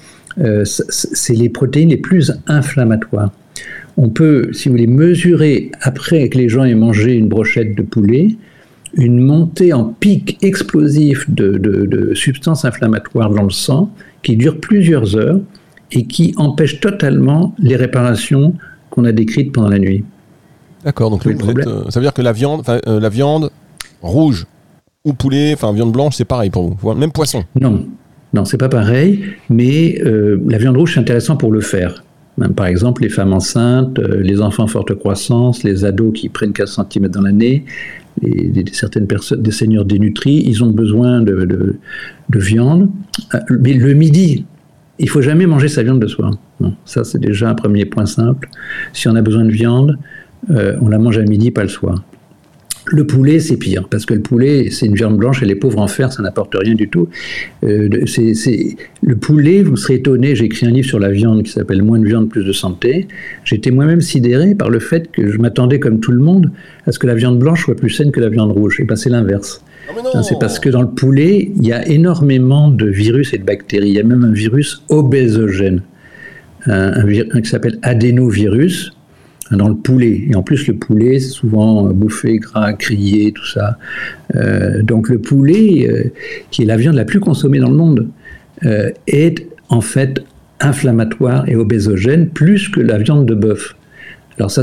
c'est 0.64 1.34
les 1.34 1.50
protéines 1.50 1.90
les 1.90 1.98
plus 1.98 2.32
inflammatoires. 2.48 3.32
On 3.98 4.10
peut, 4.10 4.50
si 4.54 4.70
vous 4.70 4.76
voulez, 4.76 4.88
mesurer 4.88 5.72
après 5.82 6.30
que 6.30 6.38
les 6.38 6.48
gens 6.48 6.64
aient 6.64 6.76
mangé 6.76 7.14
une 7.14 7.28
brochette 7.28 7.76
de 7.76 7.82
poulet, 7.82 8.36
une 8.94 9.20
montée 9.20 9.74
en 9.74 9.86
pic 9.86 10.38
explosif 10.44 11.28
de 11.30 12.12
substances 12.14 12.66
inflammatoires 12.66 13.32
dans 13.32 13.44
le 13.44 13.50
sang 13.50 13.92
qui 14.24 14.36
dure 14.38 14.60
plusieurs 14.60 15.16
heures 15.16 15.40
et 15.92 16.06
qui 16.06 16.34
empêche 16.38 16.80
totalement 16.80 17.56
les 17.60 17.76
réparations 17.76 18.54
qu'on 18.90 19.06
a 19.06 19.12
décrites 19.12 19.52
pendant 19.52 19.70
la 19.70 19.80
nuit. 19.80 20.04
D'accord, 20.84 21.10
donc 21.10 21.26
euh, 21.26 21.84
ça 21.90 22.00
veut 22.00 22.06
dire 22.06 22.14
que 22.14 22.22
la 22.22 22.32
viande, 22.32 22.64
euh, 22.68 23.00
la 23.00 23.10
viande 23.10 23.50
rouge 24.02 24.46
ou 25.04 25.14
poulet, 25.14 25.54
enfin 25.54 25.74
viande 25.74 25.92
blanche, 25.92 26.16
c'est 26.16 26.26
pareil 26.26 26.50
pour 26.50 26.74
vous, 26.74 26.94
même 26.94 27.12
poisson. 27.12 27.44
Non, 27.60 27.86
non, 28.34 28.46
c'est 28.46 28.58
pas 28.58 28.70
pareil, 28.70 29.24
mais 29.50 30.00
euh, 30.06 30.42
la 30.48 30.58
viande 30.58 30.78
rouge 30.78 30.94
c'est 30.94 31.00
intéressant 31.00 31.36
pour 31.36 31.52
le 31.52 31.62
faire. 31.62 32.04
par 32.56 32.68
exemple, 32.68 33.02
les 33.02 33.10
femmes 33.10 33.34
enceintes, 33.34 34.00
les 34.00 34.42
enfants 34.42 34.68
forte 34.68 34.94
croissance, 34.96 35.64
les 35.64 35.86
ados 35.86 36.14
qui 36.14 36.30
prennent 36.30 36.54
4 36.54 36.88
cm 36.92 37.08
dans 37.08 37.22
l'année, 37.22 37.66
certaines 38.72 39.08
personnes, 39.08 39.42
des 39.42 39.52
seigneurs 39.52 39.86
dénutris, 39.86 40.44
ils 40.46 40.64
ont 40.64 40.72
besoin 40.72 41.22
de, 41.22 41.76
viande. 42.34 42.90
Euh, 43.34 43.40
mais 43.62 43.74
le 43.74 43.94
midi, 43.94 44.46
il 45.00 45.10
faut 45.10 45.22
jamais 45.22 45.46
manger 45.46 45.68
sa 45.68 45.84
viande 45.84 46.00
de 46.00 46.08
soir. 46.08 46.32
ça, 46.86 47.04
c'est 47.04 47.20
déjà 47.20 47.50
un 47.50 47.56
premier 47.56 47.86
point 47.86 48.06
simple. 48.06 48.50
Si 48.94 49.08
on 49.08 49.16
a 49.16 49.22
besoin 49.22 49.46
de 49.46 49.52
viande, 49.52 49.98
euh, 50.50 50.78
on 50.82 50.90
la 50.90 50.98
mange 50.98 51.18
à 51.18 51.24
midi, 51.24 51.52
pas 51.52 51.64
le 51.64 51.70
soir. 51.70 52.04
Le 52.90 53.06
poulet, 53.06 53.40
c'est 53.40 53.58
pire, 53.58 53.88
parce 53.90 54.06
que 54.06 54.14
le 54.14 54.22
poulet, 54.22 54.70
c'est 54.72 54.86
une 54.86 54.96
viande 54.96 55.18
blanche, 55.18 55.42
elle 55.44 55.52
est 55.52 55.56
pauvre 55.56 55.80
en 55.80 55.88
fer, 55.88 56.14
ça 56.14 56.24
n'apporte 56.24 56.56
rien 56.56 56.74
du 56.74 56.88
tout. 56.88 57.10
Euh, 57.66 57.90
le 57.90 59.16
poulet, 59.16 59.62
vous 59.62 59.76
serez 59.76 59.96
étonné, 59.96 60.36
j'ai 60.36 60.46
écrit 60.46 60.66
un 60.68 60.72
livre 60.72 60.88
sur 60.88 61.00
la 61.00 61.10
viande 61.10 61.44
qui 61.44 61.52
s'appelle 61.52 61.82
Moins 61.82 62.00
de 62.00 62.06
viande, 62.06 62.30
plus 62.30 62.46
de 62.46 62.54
santé. 62.54 63.08
J'étais 63.44 63.72
moi-même 63.72 64.00
sidéré 64.00 64.56
par 64.56 64.70
le 64.70 64.80
fait 64.80 65.12
que 65.12 65.30
je 65.30 65.38
m'attendais, 65.38 65.80
comme 65.80 66.00
tout 66.00 66.12
le 66.12 66.20
monde, 66.20 66.52
à 66.86 66.94
ce 66.94 67.00
que 67.00 67.08
la 67.08 67.16
viande 67.16 67.40
blanche 67.40 67.66
soit 67.66 67.76
plus 67.76 67.90
saine 67.90 68.12
que 68.12 68.22
la 68.22 68.30
viande 68.30 68.52
rouge. 68.52 68.80
Et 68.80 68.86
bien, 68.86 68.96
c'est 68.96 69.10
l'inverse. 69.10 69.62
Ah, 70.14 70.24
c'est 70.24 70.40
parce 70.40 70.60
que 70.60 70.70
dans 70.70 70.82
le 70.82 70.90
poulet, 70.90 71.52
il 71.56 71.68
y 71.68 71.74
a 71.74 71.86
énormément 71.88 72.70
de 72.70 72.86
virus 72.86 73.34
et 73.34 73.38
de 73.38 73.44
bactéries. 73.44 73.90
Il 73.90 73.96
y 73.96 74.00
a 74.00 74.04
même 74.04 74.24
un 74.24 74.32
virus 74.32 74.82
obésogène, 74.90 75.82
un, 76.66 77.06
un 77.06 77.42
qui 77.42 77.50
s'appelle 77.50 77.80
adénovirus 77.82 78.97
dans 79.56 79.70
le 79.70 79.76
poulet. 79.76 80.28
Et 80.30 80.36
en 80.36 80.44
plus, 80.44 80.68
le 80.68 80.76
poulet, 80.76 81.20
c'est 81.20 81.30
souvent 81.30 81.84
bouffé, 81.86 82.38
gras, 82.38 82.74
crié, 82.74 83.32
tout 83.32 83.46
ça. 83.46 83.78
Euh, 84.36 84.82
donc 84.84 85.10
le 85.10 85.20
poulet, 85.20 85.88
euh, 85.90 86.12
qui 86.52 86.64
est 86.64 86.66
la 86.66 86.78
viande 86.78 86.96
la 86.96 87.06
plus 87.06 87.20
consommée 87.20 87.60
dans 87.60 87.70
le 87.70 87.78
monde, 87.78 88.08
euh, 88.66 88.90
est 89.08 89.48
en 89.70 89.82
fait 89.82 90.24
inflammatoire 90.60 91.48
et 91.48 91.56
obésogène 91.56 92.30
plus 92.30 92.70
que 92.70 92.80
la 92.80 92.98
viande 92.98 93.26
de 93.26 93.36
bœuf. 93.36 93.76
Alors 94.38 94.52
ça, 94.52 94.62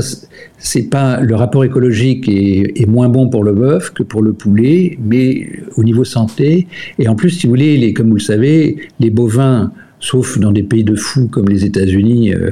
c'est 0.57 0.89
pas 0.89 1.19
le 1.19 1.35
rapport 1.35 1.65
écologique 1.65 2.29
est, 2.29 2.79
est, 2.79 2.85
moins 2.85 3.09
bon 3.09 3.27
pour 3.27 3.43
le 3.43 3.51
bœuf 3.51 3.91
que 3.91 4.03
pour 4.03 4.21
le 4.21 4.31
poulet, 4.31 4.97
mais 5.03 5.49
au 5.75 5.83
niveau 5.83 6.05
santé. 6.05 6.67
Et 6.97 7.09
en 7.09 7.15
plus, 7.15 7.31
si 7.31 7.45
vous 7.45 7.51
voulez, 7.51 7.77
les, 7.77 7.93
comme 7.93 8.07
vous 8.07 8.15
le 8.15 8.21
savez, 8.21 8.77
les 9.01 9.09
bovins 9.09 9.73
sauf 9.99 10.37
dans 10.39 10.51
des 10.51 10.63
pays 10.63 10.83
de 10.83 10.95
fous 10.95 11.27
comme 11.27 11.47
les 11.47 11.65
États-Unis, 11.65 12.33
euh, 12.33 12.51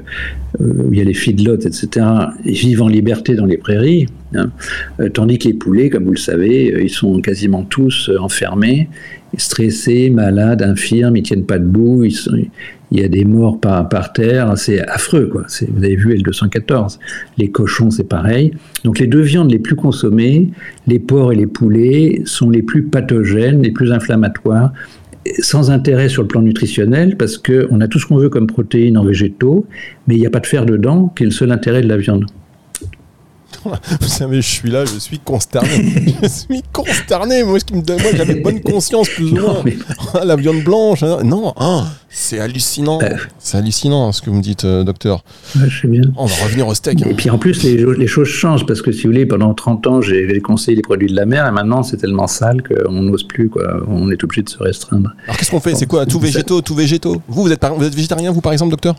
euh, 0.62 0.84
où 0.86 0.94
il 0.94 1.00
y 1.00 1.02
a 1.02 1.06
les 1.06 1.14
feedlots, 1.14 1.60
etc., 1.60 2.06
ils 2.46 2.54
vivent 2.54 2.82
en 2.82 2.88
liberté 2.88 3.36
dans 3.36 3.46
les 3.46 3.58
prairies, 3.58 4.08
hein. 4.36 4.50
euh, 5.00 5.10
tandis 5.10 5.40
que 5.40 5.48
les 5.48 5.54
poulets, 5.54 5.90
comme 5.90 6.06
vous 6.06 6.12
le 6.12 6.18
savez, 6.18 6.76
ils 6.82 6.90
sont 6.90 7.22
quasiment 7.22 7.64
tous 7.64 8.10
enfermés, 8.20 8.90
stressés, 9.38 10.10
malades, 10.10 10.62
infirmes, 10.62 11.18
ils 11.18 11.24
tiennent 11.24 11.46
pas 11.46 11.58
debout, 11.58 12.06
il 12.06 12.50
y 12.92 13.04
a 13.04 13.08
des 13.08 13.26
morts 13.26 13.60
par, 13.60 13.90
par 13.90 14.14
terre, 14.14 14.56
c'est 14.56 14.88
affreux. 14.88 15.28
Quoi. 15.28 15.46
Vous 15.70 15.84
avez 15.84 15.96
vu 15.96 16.16
L214. 16.16 17.00
Les 17.40 17.50
cochons, 17.50 17.90
c'est 17.90 18.08
pareil. 18.08 18.54
Donc 18.84 19.00
les 19.00 19.08
deux 19.08 19.22
viandes 19.22 19.52
les 19.52 19.58
plus 19.58 19.76
consommées, 19.76 20.52
les 20.86 21.00
porcs 21.00 21.34
et 21.34 21.36
les 21.36 21.48
poulets, 21.48 22.22
sont 22.26 22.52
les 22.52 22.62
plus 22.62 22.84
pathogènes, 22.84 23.64
les 23.64 23.72
plus 23.72 23.92
inflammatoires 23.92 24.72
sans 25.40 25.72
intérêt 25.72 26.10
sur 26.10 26.22
le 26.22 26.28
plan 26.28 26.42
nutritionnel, 26.42 27.18
parce 27.18 27.38
qu'on 27.38 27.82
a 27.82 27.88
tout 27.88 28.00
ce 28.00 28.06
qu'on 28.06 28.18
veut 28.18 28.30
comme 28.30 28.48
protéines 28.48 28.98
en 28.98 29.04
végétaux, 29.04 29.66
mais 30.08 30.16
il 30.16 30.20
n'y 30.20 30.28
a 30.28 30.30
pas 30.30 30.40
de 30.40 30.48
fer 30.48 30.66
dedans, 30.66 31.12
qui 31.16 31.24
est 31.24 31.28
le 31.28 31.32
seul 31.32 31.52
intérêt 31.52 31.82
de 31.82 31.88
la 31.88 31.98
viande. 31.98 32.26
Vous 34.02 34.08
savez, 34.08 34.42
je 34.42 34.50
suis 34.50 34.70
là, 34.70 34.86
je 34.86 34.98
suis 35.00 35.20
consterné. 35.20 36.16
je 36.22 36.28
suis 36.28 36.64
consterné. 36.72 37.44
Moi, 37.44 37.60
ce 37.60 37.66
qui 37.66 37.76
me 37.76 37.82
donne, 37.82 38.02
moi, 38.02 38.12
j'avais 38.16 38.36
bonne 38.36 38.62
conscience 38.62 39.10
plus 39.10 39.32
ou 39.32 39.36
moins. 39.36 39.64
La 40.26 40.36
viande 40.36 40.64
blanche, 40.64 41.04
hein. 41.04 41.20
non, 41.24 41.54
hein, 41.58 41.86
c'est 42.10 42.40
hallucinant. 42.40 43.00
Euh. 43.02 43.16
C'est 43.40 43.58
hallucinant 43.58 44.12
ce 44.12 44.22
que 44.22 44.30
vous 44.30 44.38
me 44.38 44.42
dites, 44.42 44.66
euh, 44.66 44.84
docteur. 44.84 45.24
je 45.56 45.82
sais 45.82 45.88
bien. 45.88 46.02
On 46.16 46.26
va 46.26 46.36
revenir 46.44 46.68
au 46.68 46.74
steak. 46.74 47.02
Hein. 47.02 47.08
Et 47.10 47.14
puis 47.14 47.30
en 47.30 47.38
plus, 47.38 47.64
les, 47.64 48.08
choses 48.08 48.28
changent 48.28 48.66
parce 48.66 48.82
que 48.82 48.92
si 48.92 49.04
vous 49.04 49.10
voulez, 49.10 49.26
pendant 49.26 49.54
30 49.54 49.88
ans, 49.88 50.02
j'ai 50.02 50.40
conseillé 50.42 50.76
les 50.76 50.82
produits 50.82 51.10
de 51.10 51.16
la 51.16 51.26
mer 51.26 51.48
et 51.48 51.52
maintenant, 51.52 51.84
c'est 51.84 51.98
tellement 51.98 52.28
sale 52.28 52.62
qu'on 52.64 53.02
n'ose 53.02 53.24
plus. 53.24 53.50
Quoi. 53.50 53.64
On 53.88 54.12
est 54.12 54.24
obligé 54.24 54.44
de 54.44 54.50
se 54.50 54.58
restreindre. 54.58 55.12
Alors 55.26 55.38
qu'est-ce 55.38 55.52
qu'on 55.52 55.60
fait? 55.60 55.76
C'est 55.76 55.88
quoi? 55.88 56.06
Tout 56.06 56.20
végétaux, 56.20 56.62
tout 56.62 56.76
végétaux? 56.76 57.22
Vous, 57.28 57.44
vous 57.44 57.52
êtes, 57.52 57.66
vous 57.66 57.86
êtes 57.86 57.96
végétarien, 57.96 58.32
vous, 58.32 58.42
par 58.42 58.54
exemple, 58.54 58.72
docteur? 58.72 58.96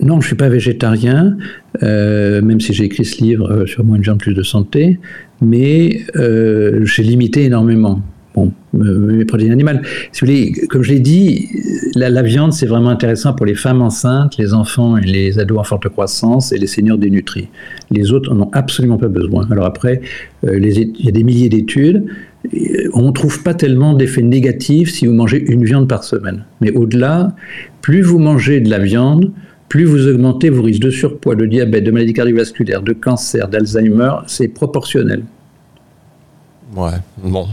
Non, 0.00 0.14
je 0.14 0.24
ne 0.24 0.28
suis 0.28 0.36
pas 0.36 0.48
végétarien, 0.48 1.36
euh, 1.82 2.42
même 2.42 2.60
si 2.60 2.72
j'ai 2.72 2.84
écrit 2.84 3.04
ce 3.04 3.22
livre 3.22 3.50
euh, 3.50 3.66
sur 3.66 3.84
moins 3.84 3.98
de 3.98 4.02
viande, 4.02 4.18
plus 4.18 4.34
de 4.34 4.42
santé, 4.42 4.98
mais 5.40 6.00
euh, 6.16 6.84
j'ai 6.84 7.02
limité 7.02 7.44
énormément 7.44 8.02
mes 8.72 9.26
protéines 9.26 9.52
animales. 9.52 9.82
Comme 10.70 10.82
je 10.82 10.90
l'ai 10.90 11.00
dit, 11.00 11.50
la, 11.94 12.22
viande, 12.22 12.54
c'est 12.54 12.64
vraiment 12.64 12.88
intéressant 12.88 13.34
pour 13.34 13.44
les 13.44 13.54
femmes 13.54 13.82
enceintes, 13.82 14.38
les 14.38 14.54
enfants 14.54 14.96
et 14.96 15.04
les 15.04 15.38
ados 15.38 15.58
en 15.58 15.64
forte 15.64 15.88
croissance 15.90 16.50
et 16.50 16.56
les 16.56 16.66
seniors 16.66 16.96
dénutris. 16.96 17.48
Les 17.90 18.10
autres 18.10 18.32
en 18.32 18.40
ont 18.40 18.50
absolument 18.52 18.96
pas 18.96 19.08
besoin. 19.08 19.46
Alors 19.50 19.66
après, 19.66 20.00
il 20.50 20.66
y 20.66 21.08
a 21.08 21.10
des 21.10 21.24
milliers 21.24 21.50
d'études. 21.50 22.06
On 22.94 23.08
ne 23.08 23.12
trouve 23.12 23.42
pas 23.42 23.52
tellement 23.52 23.92
d'effets 23.92 24.22
négatifs 24.22 24.90
si 24.90 25.06
vous 25.06 25.12
mangez 25.12 25.44
une 25.52 25.66
viande 25.66 25.86
par 25.86 26.02
semaine. 26.02 26.46
Mais 26.62 26.72
au-delà, 26.72 27.36
plus 27.82 28.00
vous 28.00 28.18
mangez 28.18 28.60
de 28.60 28.70
la 28.70 28.78
viande, 28.78 29.30
plus 29.72 29.86
vous 29.86 30.06
augmentez 30.06 30.50
vos 30.50 30.60
risques 30.60 30.82
de 30.82 30.90
surpoids, 30.90 31.34
de 31.34 31.46
diabète, 31.46 31.82
de 31.82 31.90
maladies 31.90 32.12
cardiovasculaires, 32.12 32.82
de 32.82 32.92
cancer, 32.92 33.48
d'Alzheimer, 33.48 34.16
c'est 34.26 34.48
proportionnel. 34.48 35.24
Ouais, 36.76 36.90
bon. 37.16 37.48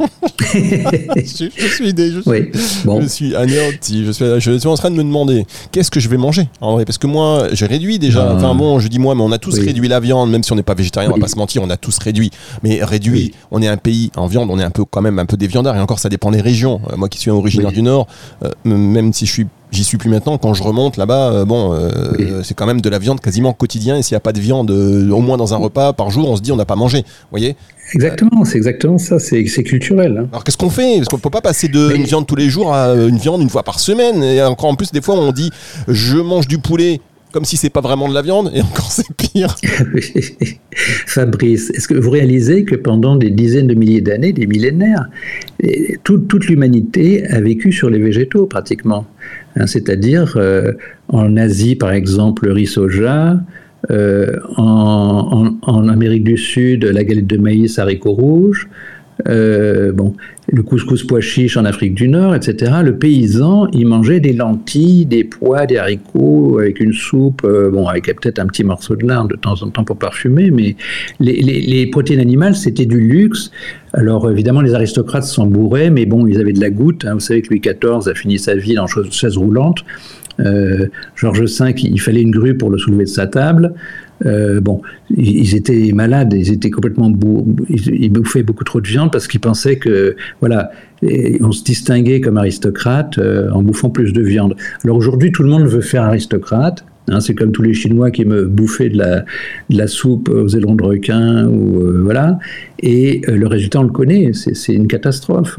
je, 0.54 1.48
suis 1.72 1.94
des, 1.94 2.10
je, 2.10 2.20
suis, 2.20 2.84
bon. 2.84 3.00
je 3.00 3.06
suis 3.06 3.36
anéanti. 3.36 4.04
Je 4.04 4.10
suis, 4.10 4.24
je 4.40 4.58
suis 4.58 4.66
en 4.66 4.74
train 4.74 4.90
de 4.90 4.96
me 4.96 5.04
demander 5.04 5.46
qu'est-ce 5.70 5.92
que 5.92 6.00
je 6.00 6.08
vais 6.08 6.16
manger 6.16 6.48
en 6.60 6.72
vrai, 6.72 6.84
parce 6.84 6.98
que 6.98 7.06
moi 7.06 7.46
j'ai 7.52 7.66
réduit 7.66 8.00
déjà. 8.00 8.26
Ah. 8.28 8.34
Enfin 8.34 8.56
bon, 8.56 8.80
je 8.80 8.88
dis 8.88 8.98
moi, 8.98 9.14
mais 9.14 9.22
on 9.22 9.30
a 9.30 9.38
tous 9.38 9.56
réduit 9.60 9.86
la 9.86 10.00
viande, 10.00 10.32
même 10.32 10.42
si 10.42 10.50
on 10.50 10.56
n'est 10.56 10.64
pas 10.64 10.74
végétarien, 10.74 11.10
on 11.10 11.14
va 11.14 11.20
pas 11.20 11.28
se 11.28 11.38
mentir, 11.38 11.62
on 11.62 11.70
a 11.70 11.76
tous 11.76 11.96
réduit. 11.98 12.32
Mais 12.64 12.82
réduit, 12.82 13.34
on 13.52 13.62
est 13.62 13.68
un 13.68 13.76
pays 13.76 14.10
en 14.16 14.26
viande, 14.26 14.50
on 14.50 14.58
est 14.58 14.64
un 14.64 14.70
peu 14.70 14.84
quand 14.84 15.00
même 15.00 15.20
un 15.20 15.26
peu 15.26 15.36
des 15.36 15.46
viandards. 15.46 15.76
Et 15.76 15.80
encore, 15.80 16.00
ça 16.00 16.08
dépend 16.08 16.32
des 16.32 16.40
régions. 16.40 16.80
Euh, 16.90 16.96
moi 16.96 17.08
qui 17.08 17.20
suis 17.20 17.30
originaire 17.30 17.70
du 17.70 17.82
Nord, 17.82 18.08
euh, 18.44 18.50
même 18.64 19.12
si 19.12 19.26
je 19.26 19.32
suis 19.32 19.46
J'y 19.72 19.84
suis 19.84 19.96
plus 19.96 20.10
maintenant. 20.10 20.36
Quand 20.36 20.52
je 20.52 20.62
remonte 20.62 20.98
là-bas, 20.98 21.32
euh, 21.32 21.44
bon, 21.46 21.72
euh, 21.72 22.42
c'est 22.42 22.52
quand 22.52 22.66
même 22.66 22.82
de 22.82 22.88
la 22.90 22.98
viande 22.98 23.20
quasiment 23.20 23.54
quotidien. 23.54 23.96
Et 23.96 24.02
s'il 24.02 24.14
n'y 24.14 24.18
a 24.18 24.20
pas 24.20 24.34
de 24.34 24.40
viande, 24.40 24.70
euh, 24.70 25.10
au 25.10 25.20
moins 25.20 25.38
dans 25.38 25.54
un 25.54 25.56
repas 25.56 25.94
par 25.94 26.10
jour, 26.10 26.28
on 26.28 26.36
se 26.36 26.42
dit 26.42 26.52
on 26.52 26.56
n'a 26.56 26.66
pas 26.66 26.76
mangé. 26.76 26.98
Vous 26.98 27.28
voyez 27.30 27.56
Exactement, 27.94 28.44
c'est 28.44 28.58
exactement 28.58 28.98
ça. 28.98 29.18
C'est 29.18 29.44
culturel. 29.62 30.18
Hein. 30.18 30.28
Alors 30.30 30.44
qu'est-ce 30.44 30.58
qu'on 30.58 30.68
fait? 30.68 30.96
Parce 30.98 31.08
qu'on 31.08 31.16
ne 31.16 31.22
peut 31.22 31.30
pas 31.30 31.40
passer 31.40 31.68
de 31.68 31.94
une 31.94 32.04
viande 32.04 32.26
tous 32.26 32.36
les 32.36 32.50
jours 32.50 32.74
à 32.74 32.92
une 32.92 33.16
viande 33.16 33.40
une 33.40 33.48
fois 33.48 33.62
par 33.62 33.80
semaine? 33.80 34.22
Et 34.22 34.42
encore 34.42 34.68
en 34.68 34.74
plus, 34.74 34.92
des 34.92 35.00
fois, 35.00 35.14
on 35.14 35.32
dit 35.32 35.50
je 35.88 36.18
mange 36.18 36.46
du 36.46 36.58
poulet 36.58 37.00
comme 37.32 37.46
si 37.46 37.56
c'est 37.56 37.70
pas 37.70 37.80
vraiment 37.80 38.10
de 38.10 38.14
la 38.14 38.20
viande, 38.20 38.52
et 38.54 38.60
encore 38.60 38.92
c'est 38.92 39.10
pire. 39.16 39.56
Fabrice, 41.06 41.70
est-ce 41.70 41.88
que 41.88 41.94
vous 41.94 42.10
réalisez 42.10 42.64
que 42.64 42.74
pendant 42.74 43.16
des 43.16 43.30
dizaines 43.30 43.68
de 43.68 43.74
milliers 43.74 44.02
d'années, 44.02 44.34
des 44.34 44.46
millénaires, 44.46 45.08
toute 46.04 46.44
l'humanité 46.44 47.26
a 47.28 47.40
vécu 47.40 47.72
sur 47.72 47.88
les 47.88 47.98
végétaux 47.98 48.44
pratiquement? 48.44 49.06
Hein, 49.56 49.66
c'est-à-dire 49.66 50.34
euh, 50.36 50.72
en 51.08 51.36
Asie 51.36 51.76
par 51.76 51.92
exemple 51.92 52.46
le 52.46 52.52
riz 52.52 52.66
soja, 52.66 53.38
euh, 53.90 54.38
en, 54.56 55.88
Amérique 55.88 56.24
du 56.24 56.36
Sud 56.36 56.84
la 56.84 57.04
galette 57.04 57.26
de 57.26 57.36
maïs 57.36 57.78
haricots 57.78 58.12
rouges, 58.12 58.68
euh, 59.28 59.92
bon, 59.92 60.14
le 60.50 60.62
couscous 60.62 61.04
pois 61.04 61.20
chiche 61.20 61.56
en 61.56 61.64
Afrique 61.64 61.94
du 61.94 62.08
Nord, 62.08 62.34
etc. 62.34 62.72
Le 62.82 62.96
paysan, 62.96 63.68
il 63.72 63.86
mangeait 63.86 64.20
des 64.20 64.32
lentilles, 64.32 65.06
des 65.06 65.24
pois, 65.24 65.66
des 65.66 65.76
haricots 65.76 66.58
avec 66.58 66.80
une 66.80 66.92
soupe, 66.92 67.46
bon, 67.46 67.86
avec 67.86 68.06
peut-être 68.06 68.38
un 68.38 68.46
petit 68.46 68.64
morceau 68.64 68.96
de 68.96 69.06
lard 69.06 69.28
de 69.28 69.36
temps 69.36 69.62
en 69.62 69.70
temps 69.70 69.84
pour 69.84 69.96
parfumer, 69.96 70.50
mais 70.50 70.76
les 71.20 71.86
protéines 71.86 72.20
animales, 72.20 72.56
c'était 72.56 72.86
du 72.86 73.00
luxe. 73.00 73.50
Alors 73.94 74.30
évidemment, 74.30 74.62
les 74.62 74.74
aristocrates 74.74 75.24
s'en 75.24 75.46
bourraient, 75.46 75.90
mais 75.90 76.06
bon, 76.06 76.26
ils 76.26 76.40
avaient 76.40 76.52
de 76.52 76.60
la 76.60 76.70
goutte. 76.70 77.04
Hein. 77.04 77.14
Vous 77.14 77.20
savez 77.20 77.42
que 77.42 77.48
Louis 77.50 77.60
XIV 77.60 78.08
a 78.08 78.14
fini 78.14 78.38
sa 78.38 78.54
vie 78.54 78.78
en 78.78 78.86
chaise 78.86 79.36
roulante. 79.36 79.84
Euh, 80.40 80.86
Georges 81.14 81.42
V, 81.42 81.74
il 81.82 82.00
fallait 82.00 82.22
une 82.22 82.30
grue 82.30 82.56
pour 82.56 82.70
le 82.70 82.78
soulever 82.78 83.04
de 83.04 83.08
sa 83.08 83.26
table. 83.26 83.74
Euh, 84.26 84.60
bon, 84.60 84.82
ils 85.10 85.54
étaient 85.54 85.92
malades, 85.92 86.32
ils 86.32 86.52
étaient 86.52 86.70
complètement 86.70 87.12
ils 87.68 88.12
bouffaient 88.12 88.42
beaucoup 88.42 88.64
trop 88.64 88.80
de 88.80 88.86
viande 88.86 89.10
parce 89.10 89.26
qu'ils 89.26 89.40
pensaient 89.40 89.76
que 89.76 90.16
voilà, 90.40 90.70
on 91.40 91.52
se 91.52 91.64
distinguait 91.64 92.20
comme 92.20 92.36
aristocrate 92.36 93.18
euh, 93.18 93.50
en 93.50 93.62
bouffant 93.62 93.90
plus 93.90 94.12
de 94.12 94.22
viande. 94.22 94.54
Alors 94.84 94.96
aujourd'hui, 94.96 95.32
tout 95.32 95.42
le 95.42 95.48
monde 95.48 95.64
veut 95.64 95.80
faire 95.80 96.02
aristocrate. 96.02 96.84
Hein, 97.08 97.18
c'est 97.18 97.34
comme 97.34 97.50
tous 97.50 97.62
les 97.62 97.74
Chinois 97.74 98.12
qui 98.12 98.24
me 98.24 98.46
bouffaient 98.46 98.88
de 98.88 99.24
la, 99.70 99.86
soupe 99.88 100.28
aux 100.28 100.46
ailerons 100.48 100.76
de 100.76 100.84
requin, 100.84 101.48
ou, 101.48 101.80
euh, 101.80 102.00
voilà. 102.02 102.38
Et 102.78 103.22
le 103.26 103.46
résultat, 103.48 103.80
on 103.80 103.84
le 103.84 103.88
connaît, 103.88 104.30
c'est 104.32 104.72
une 104.72 104.86
catastrophe. 104.86 105.58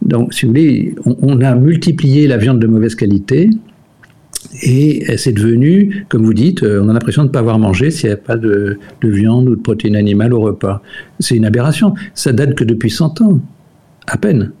Donc, 0.00 0.32
si 0.32 0.46
vous 0.46 0.52
voulez, 0.52 0.94
on, 1.04 1.40
a 1.42 1.54
multiplié 1.54 2.26
la 2.26 2.38
viande 2.38 2.58
de 2.58 2.66
mauvaise 2.66 2.94
qualité, 2.94 3.50
et 4.60 5.16
c'est 5.16 5.32
devenu, 5.32 6.04
comme 6.08 6.24
vous 6.24 6.34
dites, 6.34 6.62
on 6.62 6.88
a 6.88 6.92
l'impression 6.92 7.22
de 7.22 7.28
ne 7.28 7.32
pas 7.32 7.38
avoir 7.38 7.58
mangé 7.58 7.90
s'il 7.90 8.10
n'y 8.10 8.14
a 8.14 8.18
pas 8.18 8.36
de, 8.36 8.78
de, 9.00 9.08
viande 9.08 9.48
ou 9.48 9.56
de 9.56 9.60
protéines 9.60 9.96
animales 9.96 10.34
au 10.34 10.40
repas. 10.40 10.82
C'est 11.20 11.36
une 11.36 11.46
aberration. 11.46 11.94
Ça 12.14 12.32
date 12.32 12.54
que 12.54 12.64
depuis 12.64 12.90
100 12.90 13.22
ans, 13.22 13.40
à 14.06 14.18
peine. 14.18 14.52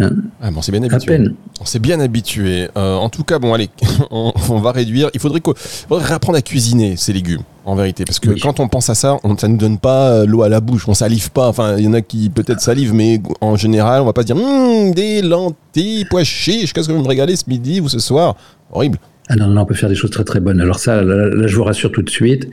Hein 0.00 0.10
ah, 0.40 0.48
on 0.56 0.62
s'est 0.62 0.72
bien 0.72 0.82
habitué. 0.82 1.18
On 1.60 1.64
s'est 1.66 1.78
bien 1.78 2.00
habitué. 2.00 2.68
Euh, 2.76 2.94
en 2.96 3.10
tout 3.10 3.22
cas, 3.22 3.38
bon, 3.38 3.52
allez, 3.52 3.68
on, 4.10 4.32
va 4.60 4.72
réduire. 4.72 5.10
Il 5.12 5.20
faudrait, 5.20 5.42
réapprendre 5.90 6.38
à 6.38 6.42
cuisiner 6.42 6.96
ces 6.96 7.12
légumes, 7.12 7.42
en 7.66 7.74
vérité. 7.74 8.04
Parce 8.04 8.18
que 8.18 8.30
quand 8.40 8.60
on 8.60 8.68
pense 8.68 8.88
à 8.88 8.94
ça, 8.94 9.18
on, 9.24 9.36
ça 9.36 9.46
ne 9.46 9.52
nous 9.52 9.58
donne 9.58 9.78
pas 9.78 10.10
euh, 10.10 10.26
l'eau 10.26 10.42
à 10.42 10.48
la 10.48 10.60
bouche. 10.60 10.88
On 10.88 10.94
salive 10.94 11.30
pas. 11.30 11.48
Enfin, 11.48 11.76
il 11.76 11.84
y 11.84 11.88
en 11.88 11.92
a 11.92 12.00
qui 12.00 12.30
peut-être 12.30 12.60
salivent, 12.60 12.94
mais 12.94 13.20
en 13.42 13.56
général, 13.56 14.00
on 14.00 14.06
va 14.06 14.14
pas 14.14 14.22
se 14.22 14.26
dire 14.26 14.36
hum, 14.36 14.92
des 14.94 15.20
lentilles, 15.20 16.06
pois 16.08 16.24
chiches, 16.24 16.72
qu'est-ce 16.72 16.88
que 16.88 16.94
vous 16.94 17.02
me 17.02 17.08
régalez 17.08 17.36
ce 17.36 17.44
midi 17.46 17.80
ou 17.80 17.88
ce 17.88 17.98
soir? 17.98 18.36
Horrible. 18.72 18.98
Ah 19.32 19.36
non, 19.36 19.46
non, 19.46 19.60
on 19.62 19.64
peut 19.64 19.74
faire 19.74 19.88
des 19.88 19.94
choses 19.94 20.10
très 20.10 20.24
très 20.24 20.40
bonnes. 20.40 20.60
Alors 20.60 20.80
ça, 20.80 21.02
là, 21.02 21.46
je 21.46 21.54
vous 21.54 21.62
rassure 21.62 21.92
tout 21.92 22.02
de 22.02 22.10
suite, 22.10 22.50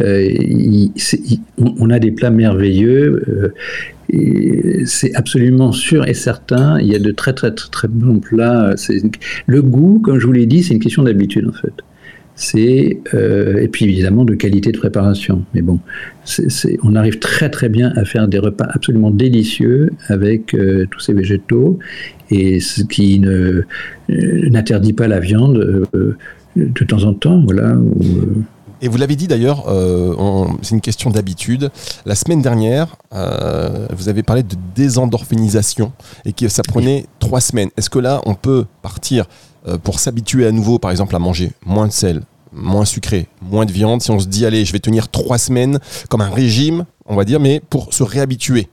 euh, 0.00 0.28
on 1.58 1.90
a 1.90 1.98
des 1.98 2.12
plats 2.12 2.30
merveilleux 2.30 3.52
c'est 4.86 5.14
absolument 5.14 5.72
sûr 5.72 6.06
et 6.06 6.14
certain. 6.14 6.80
Il 6.80 6.88
y 6.88 6.94
a 6.94 6.98
de 6.98 7.10
très 7.10 7.32
très 7.32 7.52
très, 7.54 7.68
très 7.68 7.88
bons 7.88 8.18
plats. 8.18 8.74
Le 9.46 9.62
goût, 9.62 10.00
comme 10.00 10.18
je 10.18 10.26
vous 10.26 10.32
l'ai 10.32 10.46
dit, 10.46 10.62
c'est 10.62 10.74
une 10.74 10.80
question 10.80 11.02
d'habitude 11.02 11.48
en 11.48 11.52
fait. 11.52 11.72
C'est 12.40 13.00
euh, 13.12 13.58
et 13.58 13.68
puis 13.68 13.84
évidemment 13.84 14.24
de 14.24 14.34
qualité 14.34 14.72
de 14.72 14.78
préparation. 14.78 15.44
Mais 15.52 15.60
bon, 15.60 15.78
on 16.82 16.96
arrive 16.96 17.18
très 17.18 17.50
très 17.50 17.68
bien 17.68 17.92
à 17.96 18.06
faire 18.06 18.28
des 18.28 18.38
repas 18.38 18.66
absolument 18.70 19.10
délicieux 19.10 19.90
avec 20.08 20.54
euh, 20.54 20.86
tous 20.90 21.00
ces 21.00 21.12
végétaux 21.12 21.78
et 22.30 22.58
ce 22.60 22.82
qui 22.82 23.20
ne 23.20 23.64
euh, 24.08 24.48
n'interdit 24.48 24.94
pas 24.94 25.06
la 25.06 25.20
viande 25.20 25.86
de 26.56 26.84
temps 26.84 27.04
en 27.04 27.12
temps, 27.12 27.42
voilà. 27.44 27.76
Et 28.82 28.88
vous 28.88 28.96
l'avez 28.96 29.16
dit 29.16 29.28
d'ailleurs, 29.28 29.68
euh, 29.68 30.46
c'est 30.62 30.74
une 30.74 30.80
question 30.80 31.10
d'habitude. 31.10 31.70
La 32.06 32.14
semaine 32.14 32.40
dernière, 32.40 32.96
euh, 33.12 33.86
vous 33.94 34.08
avez 34.08 34.22
parlé 34.22 34.42
de 34.42 34.56
désendorphinisation 34.74 35.92
et 36.24 36.32
que 36.32 36.48
ça 36.48 36.62
prenait 36.66 37.04
trois 37.18 37.40
semaines. 37.40 37.68
Est-ce 37.76 37.90
que 37.90 37.98
là, 37.98 38.22
on 38.24 38.34
peut 38.34 38.64
partir 38.80 39.26
euh, 39.68 39.76
pour 39.76 40.00
s'habituer 40.00 40.46
à 40.46 40.52
nouveau, 40.52 40.78
par 40.78 40.90
exemple, 40.90 41.14
à 41.14 41.18
manger 41.18 41.52
moins 41.66 41.88
de 41.88 41.92
sel, 41.92 42.22
moins 42.52 42.84
sucré, 42.84 43.28
moins 43.42 43.64
de 43.64 43.72
viande, 43.72 44.02
si 44.02 44.10
on 44.10 44.18
se 44.18 44.26
dit, 44.26 44.44
allez, 44.46 44.64
je 44.64 44.72
vais 44.72 44.80
tenir 44.80 45.08
trois 45.08 45.38
semaines 45.38 45.78
comme 46.08 46.20
un 46.20 46.30
régime, 46.30 46.84
on 47.06 47.16
va 47.16 47.24
dire, 47.24 47.40
mais 47.40 47.60
pour 47.70 47.94
se 47.94 48.02
réhabituer 48.02 48.68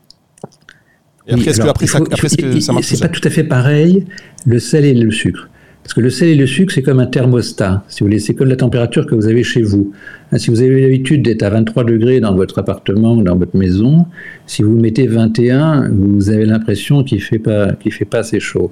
et 1.27 1.33
après, 1.33 1.49
est-ce 1.51 1.61
que, 1.61 1.67
après, 1.67 1.87
ça, 1.87 1.97
après, 1.97 2.29
que 2.29 2.59
ça 2.59 2.73
marche 2.73 2.85
C'est 2.85 2.99
pas 2.99 3.09
tout 3.09 3.21
à 3.23 3.29
fait 3.29 3.43
pareil, 3.43 4.05
le 4.45 4.59
sel 4.59 4.85
et 4.85 4.93
le 4.93 5.11
sucre. 5.11 5.49
Parce 5.83 5.93
que 5.93 6.01
le 6.01 6.09
sel 6.09 6.29
et 6.29 6.35
le 6.35 6.47
sucre, 6.47 6.73
c'est 6.73 6.81
comme 6.81 6.99
un 6.99 7.05
thermostat, 7.05 7.83
si 7.87 7.99
vous 7.99 8.07
voulez, 8.07 8.19
c'est 8.19 8.33
comme 8.33 8.49
la 8.49 8.55
température 8.55 9.05
que 9.05 9.15
vous 9.15 9.27
avez 9.27 9.43
chez 9.43 9.61
vous. 9.61 9.93
Hein, 10.31 10.37
si 10.37 10.49
vous 10.49 10.61
avez 10.61 10.81
l'habitude 10.81 11.23
d'être 11.23 11.43
à 11.43 11.49
23 11.49 11.83
degrés 11.83 12.19
dans 12.19 12.33
votre 12.33 12.59
appartement 12.59 13.15
ou 13.15 13.23
dans 13.23 13.37
votre 13.37 13.55
maison, 13.55 14.05
si 14.47 14.63
vous 14.63 14.73
mettez 14.73 15.07
21, 15.07 15.89
vous 15.89 16.29
avez 16.29 16.45
l'impression 16.45 17.03
qu'il 17.03 17.19
ne 17.19 17.23
fait, 17.23 17.39
pas, 17.39 17.69
fait 17.89 18.05
pas 18.05 18.19
assez 18.19 18.39
chaud. 18.39 18.71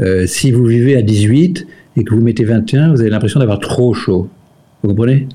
Euh, 0.00 0.26
si 0.26 0.50
vous 0.50 0.64
vivez 0.64 0.96
à 0.96 1.02
18 1.02 1.66
et 1.96 2.04
que 2.04 2.14
vous 2.14 2.20
mettez 2.20 2.44
21, 2.44 2.92
vous 2.92 3.00
avez 3.00 3.10
l'impression 3.10 3.40
d'avoir 3.40 3.58
trop 3.58 3.92
chaud. 3.94 4.28
Vous 4.82 4.90
comprenez? 4.90 5.26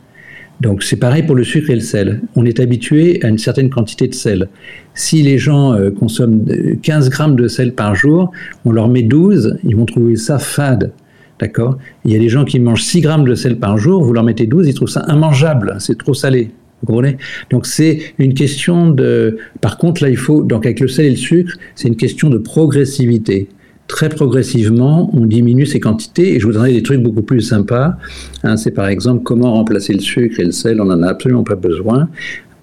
Donc 0.62 0.84
c'est 0.84 0.96
pareil 0.96 1.24
pour 1.24 1.36
le 1.36 1.44
sucre 1.44 1.70
et 1.70 1.76
le 1.76 1.82
sel. 1.82 2.22
On 2.36 2.46
est 2.46 2.60
habitué 2.60 3.20
à 3.24 3.28
une 3.28 3.38
certaine 3.38 3.70
quantité 3.70 4.08
de 4.08 4.14
sel. 4.14 4.48
Si 4.94 5.22
les 5.22 5.38
gens 5.38 5.74
euh, 5.74 5.92
consomment 5.92 6.46
15 6.82 7.10
grammes 7.10 7.36
de 7.36 7.48
sel 7.48 7.74
par 7.74 7.96
jour, 7.96 8.32
on 8.64 8.72
leur 8.72 8.88
met 8.88 9.02
12, 9.02 9.58
ils 9.66 9.76
vont 9.76 9.86
trouver 9.86 10.16
ça 10.16 10.40
fade. 10.40 10.92
D'accord? 11.40 11.78
Il 12.06 12.14
y 12.14 12.16
a 12.16 12.20
des 12.20 12.30
gens 12.30 12.46
qui 12.46 12.60
mangent 12.60 12.84
6 12.84 13.02
grammes 13.02 13.26
de 13.26 13.36
sel 13.36 13.58
par 13.58 13.78
jour, 13.78 14.02
vous 14.02 14.14
leur 14.14 14.24
mettez 14.24 14.48
12, 14.48 14.68
ils 14.68 14.74
trouvent 14.74 14.88
ça 14.88 15.06
immangeable, 15.10 15.76
c'est 15.80 15.98
trop 15.98 16.14
salé. 16.14 16.52
Vous 16.82 16.88
comprenez? 16.88 17.18
Donc 17.50 17.66
c'est 17.66 18.00
une 18.18 18.34
question 18.34 18.90
de... 18.90 19.38
Par 19.60 19.78
contre, 19.78 20.02
là, 20.04 20.10
il 20.10 20.18
faut... 20.18 20.44
Donc 20.44 20.66
avec 20.66 20.80
le 20.80 20.88
sel 20.88 21.06
et 21.06 21.10
le 21.10 21.16
sucre, 21.18 21.58
c'est 21.74 21.90
une 21.90 21.98
question 21.98 22.30
de 22.30 22.38
progressivité 22.38 23.50
très 23.88 24.10
progressivement, 24.10 25.10
on 25.13 25.26
diminue 25.26 25.65
ces 25.65 25.80
quantités. 25.80 26.36
Et 26.36 26.39
je 26.39 26.45
vous 26.45 26.54
donnerai 26.54 26.74
des 26.74 26.84
trucs 26.84 27.02
beaucoup 27.02 27.21
plus 27.21 27.41
sympas. 27.41 27.95
Hein, 28.43 28.58
c'est 28.58 28.71
par 28.71 28.88
exemple 28.88 29.24
comment 29.24 29.54
remplacer 29.54 29.93
le 29.93 30.00
sucre 30.00 30.39
et 30.39 30.45
le 30.45 30.52
sel. 30.52 30.82
On 30.82 30.86
n'en 30.86 31.02
a 31.02 31.08
absolument 31.08 31.43
pas 31.43 31.56
besoin. 31.56 32.10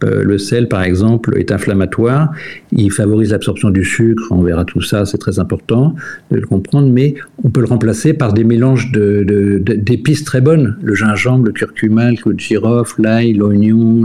Euh, 0.05 0.25
le 0.25 0.37
sel, 0.37 0.69
par 0.69 0.83
exemple, 0.83 1.39
est 1.39 1.53
inflammatoire. 1.53 2.33
Il 2.73 2.91
favorise 2.91 3.31
l'absorption 3.31 3.71
du 3.71 3.85
sucre. 3.85 4.25
On 4.31 4.43
verra 4.43 4.65
tout 4.65 4.83
ça. 4.83 5.05
C'est 5.07 5.19
très 5.19 5.39
important 5.39 5.95
de 6.31 6.39
le 6.39 6.47
comprendre. 6.47 6.89
Mais 6.89 7.15
on 7.45 7.51
peut 7.51 7.61
le 7.61 7.67
remplacer 7.67 8.13
par 8.13 8.33
des 8.33 8.45
mélanges 8.45 8.91
d'épices 8.93 10.25
très 10.25 10.41
bonnes. 10.41 10.77
Le 10.83 10.95
gingembre, 10.95 11.47
le 11.47 11.53
curcuma, 11.53 12.11
le 12.11 12.17
clou 12.17 12.33
de 12.33 12.41
girofle, 12.41 13.03
l'ail, 13.03 13.35
l'oignon, 13.35 14.05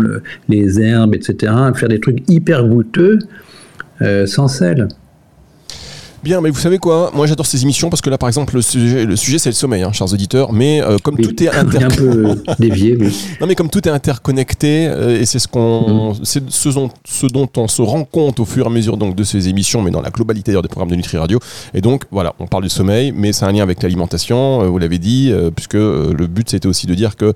les 0.50 0.80
herbes, 0.80 1.16
etc. 1.16 1.54
Faire 1.74 1.90
des 1.90 2.00
trucs 2.00 2.30
hyper 2.30 2.68
goûteux 2.68 3.20
euh, 4.02 4.28
sans 4.28 4.48
sel. 4.48 4.88
Bien, 6.24 6.42
mais 6.42 6.50
vous 6.50 6.60
savez 6.60 6.80
quoi 6.80 7.12
Moi, 7.14 7.28
j'adore 7.28 7.46
ces 7.46 7.62
émissions 7.64 7.90
parce 7.90 8.02
que 8.02 8.10
là, 8.10 8.18
par 8.18 8.28
exemple, 8.28 8.56
le 8.56 8.62
sujet, 8.62 9.06
le 9.06 9.16
sujet 9.16 9.38
c'est 9.38 9.50
le 9.50 9.56
sommeil, 9.56 9.84
hein, 9.84 9.92
chers 9.92 10.12
auditeurs. 10.12 10.52
Mais 10.52 10.82
euh, 10.82 10.98
comme 11.04 11.18
tout 11.18 11.44
est 11.44 11.50
interconnecté, 11.56 12.54
dévié, 12.60 12.98
Non, 13.42 13.48
mais 13.48 13.56
comme 13.56 13.70
tout 13.70 13.88
est 13.88 13.92
interconnecté, 13.92 14.88
euh, 14.88 15.22
et 15.22 15.26
c'est 15.26 15.40
ce 15.40 15.48
qu'on, 15.48 16.14
mm-hmm. 16.14 16.20
c'est 16.24 16.50
ce, 16.50 16.70
ce, 17.06 17.28
dont 17.28 17.50
on 17.58 17.68
se 17.68 17.82
rend 17.82 18.04
compte 18.04 18.40
au 18.40 18.46
fur 18.46 18.66
et 18.66 18.68
à 18.68 18.72
mesure 18.72 18.98
donc 18.98 19.16
de 19.16 19.24
ces 19.24 19.48
émissions, 19.48 19.82
mais 19.82 19.92
dans 19.92 20.02
la 20.02 20.10
globalité 20.10 20.52
des 20.52 20.68
programmes 20.68 20.90
de 20.90 20.96
Nutri 20.96 21.18
Radio. 21.18 21.40
Et 21.74 21.82
donc, 21.82 22.04
voilà, 22.12 22.34
on 22.40 22.48
parle 22.48 22.64
du 22.64 22.70
sommeil, 22.70 23.12
mais 23.16 23.32
c'est 23.32 23.46
un 23.46 23.52
lien 23.52 23.64
avec 23.64 23.84
l'alimentation. 23.84 24.64
Euh, 24.64 24.68
vous 24.68 24.80
l'avez 24.80 25.00
dit, 25.00 25.32
puisque 25.56 25.76
le 25.76 26.28
but 26.28 26.50
c'était 26.50 26.68
aussi 26.68 26.88
de 26.88 26.96
dire 26.96 27.16
que 27.16 27.34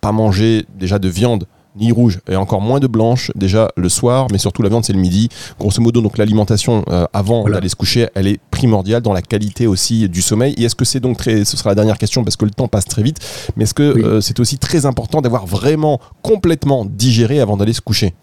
pas 0.00 0.12
manger 0.12 0.64
déjà 0.78 0.98
de 0.98 1.08
viande 1.08 1.46
ni 1.78 1.92
rouge 1.92 2.20
et 2.30 2.36
encore 2.36 2.60
moins 2.60 2.80
de 2.80 2.86
blanche 2.86 3.30
déjà 3.34 3.70
le 3.76 3.88
soir, 3.88 4.28
mais 4.30 4.38
surtout 4.38 4.62
la 4.62 4.68
viande 4.68 4.84
c'est 4.84 4.92
le 4.92 4.98
midi. 4.98 5.28
Grosso 5.58 5.80
modo, 5.80 6.00
donc 6.00 6.18
l'alimentation 6.18 6.84
euh, 6.88 7.06
avant 7.12 7.48
d'aller 7.48 7.68
se 7.68 7.76
coucher, 7.76 8.08
elle 8.14 8.26
est 8.26 8.40
primordiale 8.50 9.02
dans 9.02 9.12
la 9.12 9.22
qualité 9.22 9.66
aussi 9.66 10.08
du 10.08 10.22
sommeil. 10.22 10.54
Et 10.58 10.64
est-ce 10.64 10.76
que 10.76 10.84
c'est 10.84 11.00
donc 11.00 11.18
très, 11.18 11.44
ce 11.44 11.56
sera 11.56 11.70
la 11.70 11.74
dernière 11.74 11.98
question 11.98 12.24
parce 12.24 12.36
que 12.36 12.44
le 12.44 12.50
temps 12.50 12.68
passe 12.68 12.86
très 12.86 13.02
vite, 13.02 13.18
mais 13.56 13.64
est-ce 13.64 13.74
que 13.74 13.82
euh, 13.82 14.20
c'est 14.20 14.40
aussi 14.40 14.58
très 14.58 14.86
important 14.86 15.20
d'avoir 15.20 15.46
vraiment 15.46 16.00
complètement 16.22 16.84
digéré 16.84 17.40
avant 17.40 17.56
d'aller 17.56 17.72
se 17.72 17.80
coucher? 17.80 18.14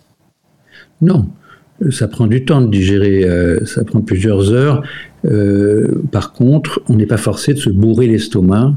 Non, 1.01 1.27
ça 1.91 2.07
prend 2.07 2.27
du 2.27 2.45
temps 2.45 2.61
de 2.61 2.71
digérer, 2.71 3.23
euh, 3.23 3.65
ça 3.65 3.83
prend 3.83 4.01
plusieurs 4.01 4.51
heures. 4.51 4.83
par 6.11 6.33
contre, 6.33 6.81
on 6.87 6.95
n'est 6.95 7.07
pas 7.07 7.17
forcé 7.17 7.53
de 7.53 7.59
se 7.59 7.71
bourrer 7.71 8.07
l'estomac. 8.07 8.73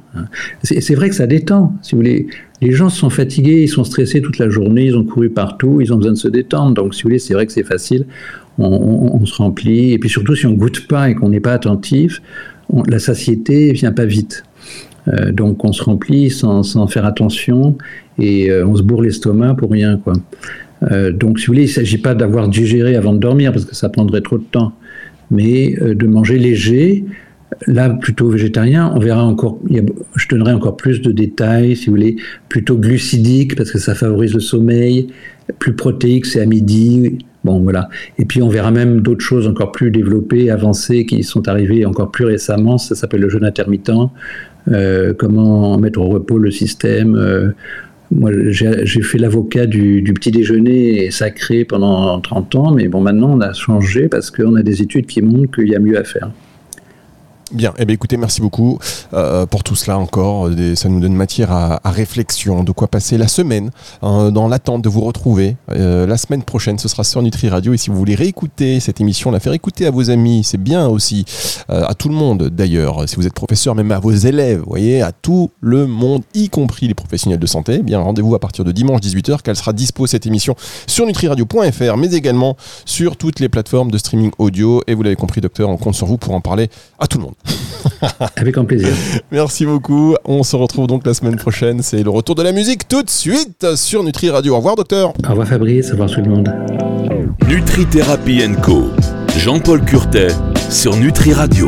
C'est 0.62 0.94
vrai 0.94 1.10
que 1.10 1.14
ça 1.14 1.26
détend. 1.26 1.74
Si 1.82 1.92
vous 1.92 1.98
voulez, 1.98 2.26
les 2.60 2.72
gens 2.72 2.88
sont 2.88 3.10
fatigués, 3.10 3.62
ils 3.62 3.68
sont 3.68 3.84
stressés 3.84 4.20
toute 4.20 4.38
la 4.38 4.48
journée, 4.48 4.86
ils 4.86 4.96
ont 4.96 5.04
couru 5.04 5.30
partout, 5.30 5.80
ils 5.80 5.92
ont 5.92 5.96
besoin 5.96 6.12
de 6.12 6.18
se 6.18 6.28
détendre. 6.28 6.74
Donc, 6.74 6.94
si 6.94 7.02
vous 7.02 7.08
voulez, 7.08 7.18
c'est 7.18 7.34
vrai 7.34 7.46
que 7.46 7.52
c'est 7.52 7.62
facile. 7.62 8.06
On, 8.58 9.24
se 9.24 9.34
remplit. 9.36 9.92
Et 9.92 9.98
puis 9.98 10.08
surtout, 10.08 10.34
si 10.34 10.46
on 10.46 10.52
goûte 10.54 10.88
pas 10.88 11.08
et 11.10 11.14
qu'on 11.14 11.28
n'est 11.28 11.40
pas 11.40 11.52
attentif, 11.52 12.20
la 12.88 12.98
satiété 12.98 13.72
vient 13.72 13.92
pas 13.92 14.04
vite. 14.04 14.42
Euh, 15.06 15.30
donc, 15.30 15.64
on 15.64 15.72
se 15.72 15.84
remplit 15.84 16.30
sans, 16.30 16.86
faire 16.88 17.04
attention 17.04 17.78
et 18.18 18.50
euh, 18.50 18.66
on 18.66 18.74
se 18.74 18.82
bourre 18.82 19.02
l'estomac 19.02 19.54
pour 19.54 19.70
rien, 19.70 19.96
quoi. 19.98 20.14
Euh, 20.90 21.12
donc, 21.12 21.38
si 21.38 21.46
vous 21.46 21.52
voulez, 21.52 21.64
il 21.64 21.68
ne 21.68 21.72
s'agit 21.72 21.98
pas 21.98 22.14
d'avoir 22.14 22.48
digéré 22.48 22.96
avant 22.96 23.12
de 23.12 23.18
dormir 23.18 23.52
parce 23.52 23.64
que 23.64 23.76
ça 23.76 23.88
prendrait 23.88 24.20
trop 24.20 24.38
de 24.38 24.44
temps, 24.44 24.72
mais 25.30 25.76
de 25.80 26.06
manger 26.06 26.38
léger, 26.38 27.04
Là, 27.66 27.88
plutôt 27.90 28.28
végétarien, 28.28 28.92
on 28.94 28.98
verra 28.98 29.24
encore, 29.24 29.58
je 29.70 30.28
donnerai 30.28 30.52
encore 30.52 30.76
plus 30.76 31.00
de 31.00 31.10
détails, 31.12 31.76
si 31.76 31.86
vous 31.86 31.92
voulez, 31.92 32.16
plutôt 32.48 32.76
glucidique, 32.76 33.56
parce 33.56 33.70
que 33.70 33.78
ça 33.78 33.94
favorise 33.94 34.34
le 34.34 34.40
sommeil, 34.40 35.08
plus 35.58 35.72
protéique, 35.72 36.26
c'est 36.26 36.42
à 36.42 36.46
midi, 36.46 37.18
bon 37.44 37.60
voilà. 37.60 37.88
Et 38.18 38.26
puis 38.26 38.42
on 38.42 38.48
verra 38.48 38.70
même 38.70 39.00
d'autres 39.00 39.24
choses 39.24 39.46
encore 39.46 39.72
plus 39.72 39.90
développées, 39.90 40.50
avancées, 40.50 41.06
qui 41.06 41.22
sont 41.22 41.48
arrivées 41.48 41.86
encore 41.86 42.10
plus 42.10 42.26
récemment, 42.26 42.76
ça 42.76 42.94
s'appelle 42.94 43.22
le 43.22 43.30
jeûne 43.30 43.44
intermittent, 43.44 43.92
euh, 44.68 45.14
comment 45.16 45.78
mettre 45.78 46.00
au 46.00 46.08
repos 46.08 46.38
le 46.38 46.50
système. 46.50 47.16
Euh, 47.16 47.48
moi, 48.10 48.30
j'ai 48.50 49.02
fait 49.02 49.18
l'avocat 49.18 49.66
du, 49.66 50.02
petit 50.14 50.30
déjeuner 50.30 51.10
sacré 51.10 51.64
pendant 51.64 52.20
30 52.20 52.54
ans, 52.56 52.70
mais 52.72 52.88
bon, 52.88 53.00
maintenant 53.00 53.34
on 53.36 53.40
a 53.40 53.52
changé 53.52 54.08
parce 54.08 54.30
qu'on 54.30 54.54
a 54.56 54.62
des 54.62 54.80
études 54.82 55.06
qui 55.06 55.22
montrent 55.22 55.50
qu'il 55.50 55.68
y 55.68 55.74
a 55.74 55.78
mieux 55.78 55.98
à 55.98 56.04
faire. 56.04 56.30
Bien, 57.50 57.72
eh 57.78 57.86
bien 57.86 57.94
écoutez, 57.94 58.18
merci 58.18 58.42
beaucoup 58.42 58.78
euh, 59.14 59.46
pour 59.46 59.64
tout 59.64 59.74
cela 59.74 59.98
encore. 59.98 60.50
ça 60.74 60.90
nous 60.90 61.00
donne 61.00 61.14
matière 61.14 61.50
à, 61.50 61.80
réflexion, 61.86 62.62
de 62.62 62.72
quoi 62.72 62.88
passer 62.88 63.16
la 63.16 63.26
semaine 63.26 63.70
hein, 64.02 64.30
dans 64.30 64.48
l'attente 64.48 64.82
de 64.82 64.88
vous 64.90 65.00
retrouver. 65.00 65.56
Euh, 65.70 66.06
la 66.06 66.18
semaine 66.18 66.42
prochaine, 66.42 66.78
ce 66.78 66.88
sera 66.88 67.04
sur 67.04 67.22
Nutri 67.22 67.48
Radio. 67.48 67.72
Et 67.72 67.78
si 67.78 67.88
vous 67.88 67.96
voulez 67.96 68.14
réécouter 68.14 68.80
cette 68.80 69.00
émission, 69.00 69.30
la 69.30 69.40
faire 69.40 69.54
écouter 69.54 69.86
à 69.86 69.90
vos 69.90 70.10
amis, 70.10 70.44
c'est 70.44 70.62
bien 70.62 70.88
aussi, 70.88 71.24
euh, 71.70 71.86
à 71.86 71.94
tout 71.94 72.10
le 72.10 72.14
monde 72.14 72.50
d'ailleurs. 72.50 73.08
Si 73.08 73.16
vous 73.16 73.26
êtes 73.26 73.32
professeur, 73.32 73.74
même 73.74 73.92
à 73.92 73.98
vos 73.98 74.12
élèves, 74.12 74.58
vous 74.58 74.68
voyez, 74.68 75.00
à 75.00 75.12
tout 75.12 75.50
le 75.60 75.86
monde, 75.86 76.24
y 76.34 76.50
compris 76.50 76.86
les 76.86 76.94
professionnels 76.94 77.40
de 77.40 77.46
santé. 77.46 77.76
Eh 77.80 77.82
bien, 77.82 78.00
rendez-vous 78.00 78.34
à 78.34 78.40
partir 78.40 78.62
de 78.62 78.72
dimanche 78.72 79.00
18h, 79.00 79.40
qu'elle 79.40 79.56
sera 79.56 79.72
dispo 79.72 80.06
cette 80.06 80.26
émission 80.26 80.54
sur 80.86 81.06
nutriradio.fr, 81.06 81.96
mais 81.96 82.12
également 82.12 82.58
sur 82.84 83.16
toutes 83.16 83.40
les 83.40 83.48
plateformes 83.48 83.90
de 83.90 83.96
streaming 83.96 84.32
audio. 84.36 84.82
Et 84.86 84.94
vous 84.94 85.02
l'avez 85.02 85.16
compris, 85.16 85.40
docteur, 85.40 85.70
on 85.70 85.78
compte 85.78 85.94
sur 85.94 86.06
vous 86.06 86.18
pour 86.18 86.34
en 86.34 86.42
parler 86.42 86.68
à 86.98 87.06
tout 87.06 87.16
le 87.16 87.24
monde. 87.24 87.34
Avec 88.36 88.56
un 88.56 88.64
plaisir. 88.64 88.88
Merci 89.30 89.66
beaucoup. 89.66 90.14
On 90.24 90.42
se 90.42 90.56
retrouve 90.56 90.86
donc 90.86 91.06
la 91.06 91.14
semaine 91.14 91.36
prochaine. 91.36 91.82
C'est 91.82 92.02
le 92.02 92.10
retour 92.10 92.34
de 92.34 92.42
la 92.42 92.52
musique 92.52 92.86
tout 92.88 93.02
de 93.02 93.10
suite 93.10 93.74
sur 93.76 94.04
Nutri 94.04 94.30
Radio. 94.30 94.54
Au 94.54 94.58
revoir, 94.58 94.76
docteur. 94.76 95.12
Au 95.26 95.30
revoir, 95.30 95.48
Fabrice. 95.48 95.88
Au 95.88 95.92
revoir, 95.92 96.10
tout 96.10 96.20
le 96.20 96.28
monde. 96.28 96.52
Nutri 97.48 97.86
Thérapie 97.86 98.42
Co. 98.62 98.90
Jean-Paul 99.36 99.84
Curtet 99.84 100.28
sur 100.70 100.96
Nutri 100.96 101.32
Radio. 101.32 101.66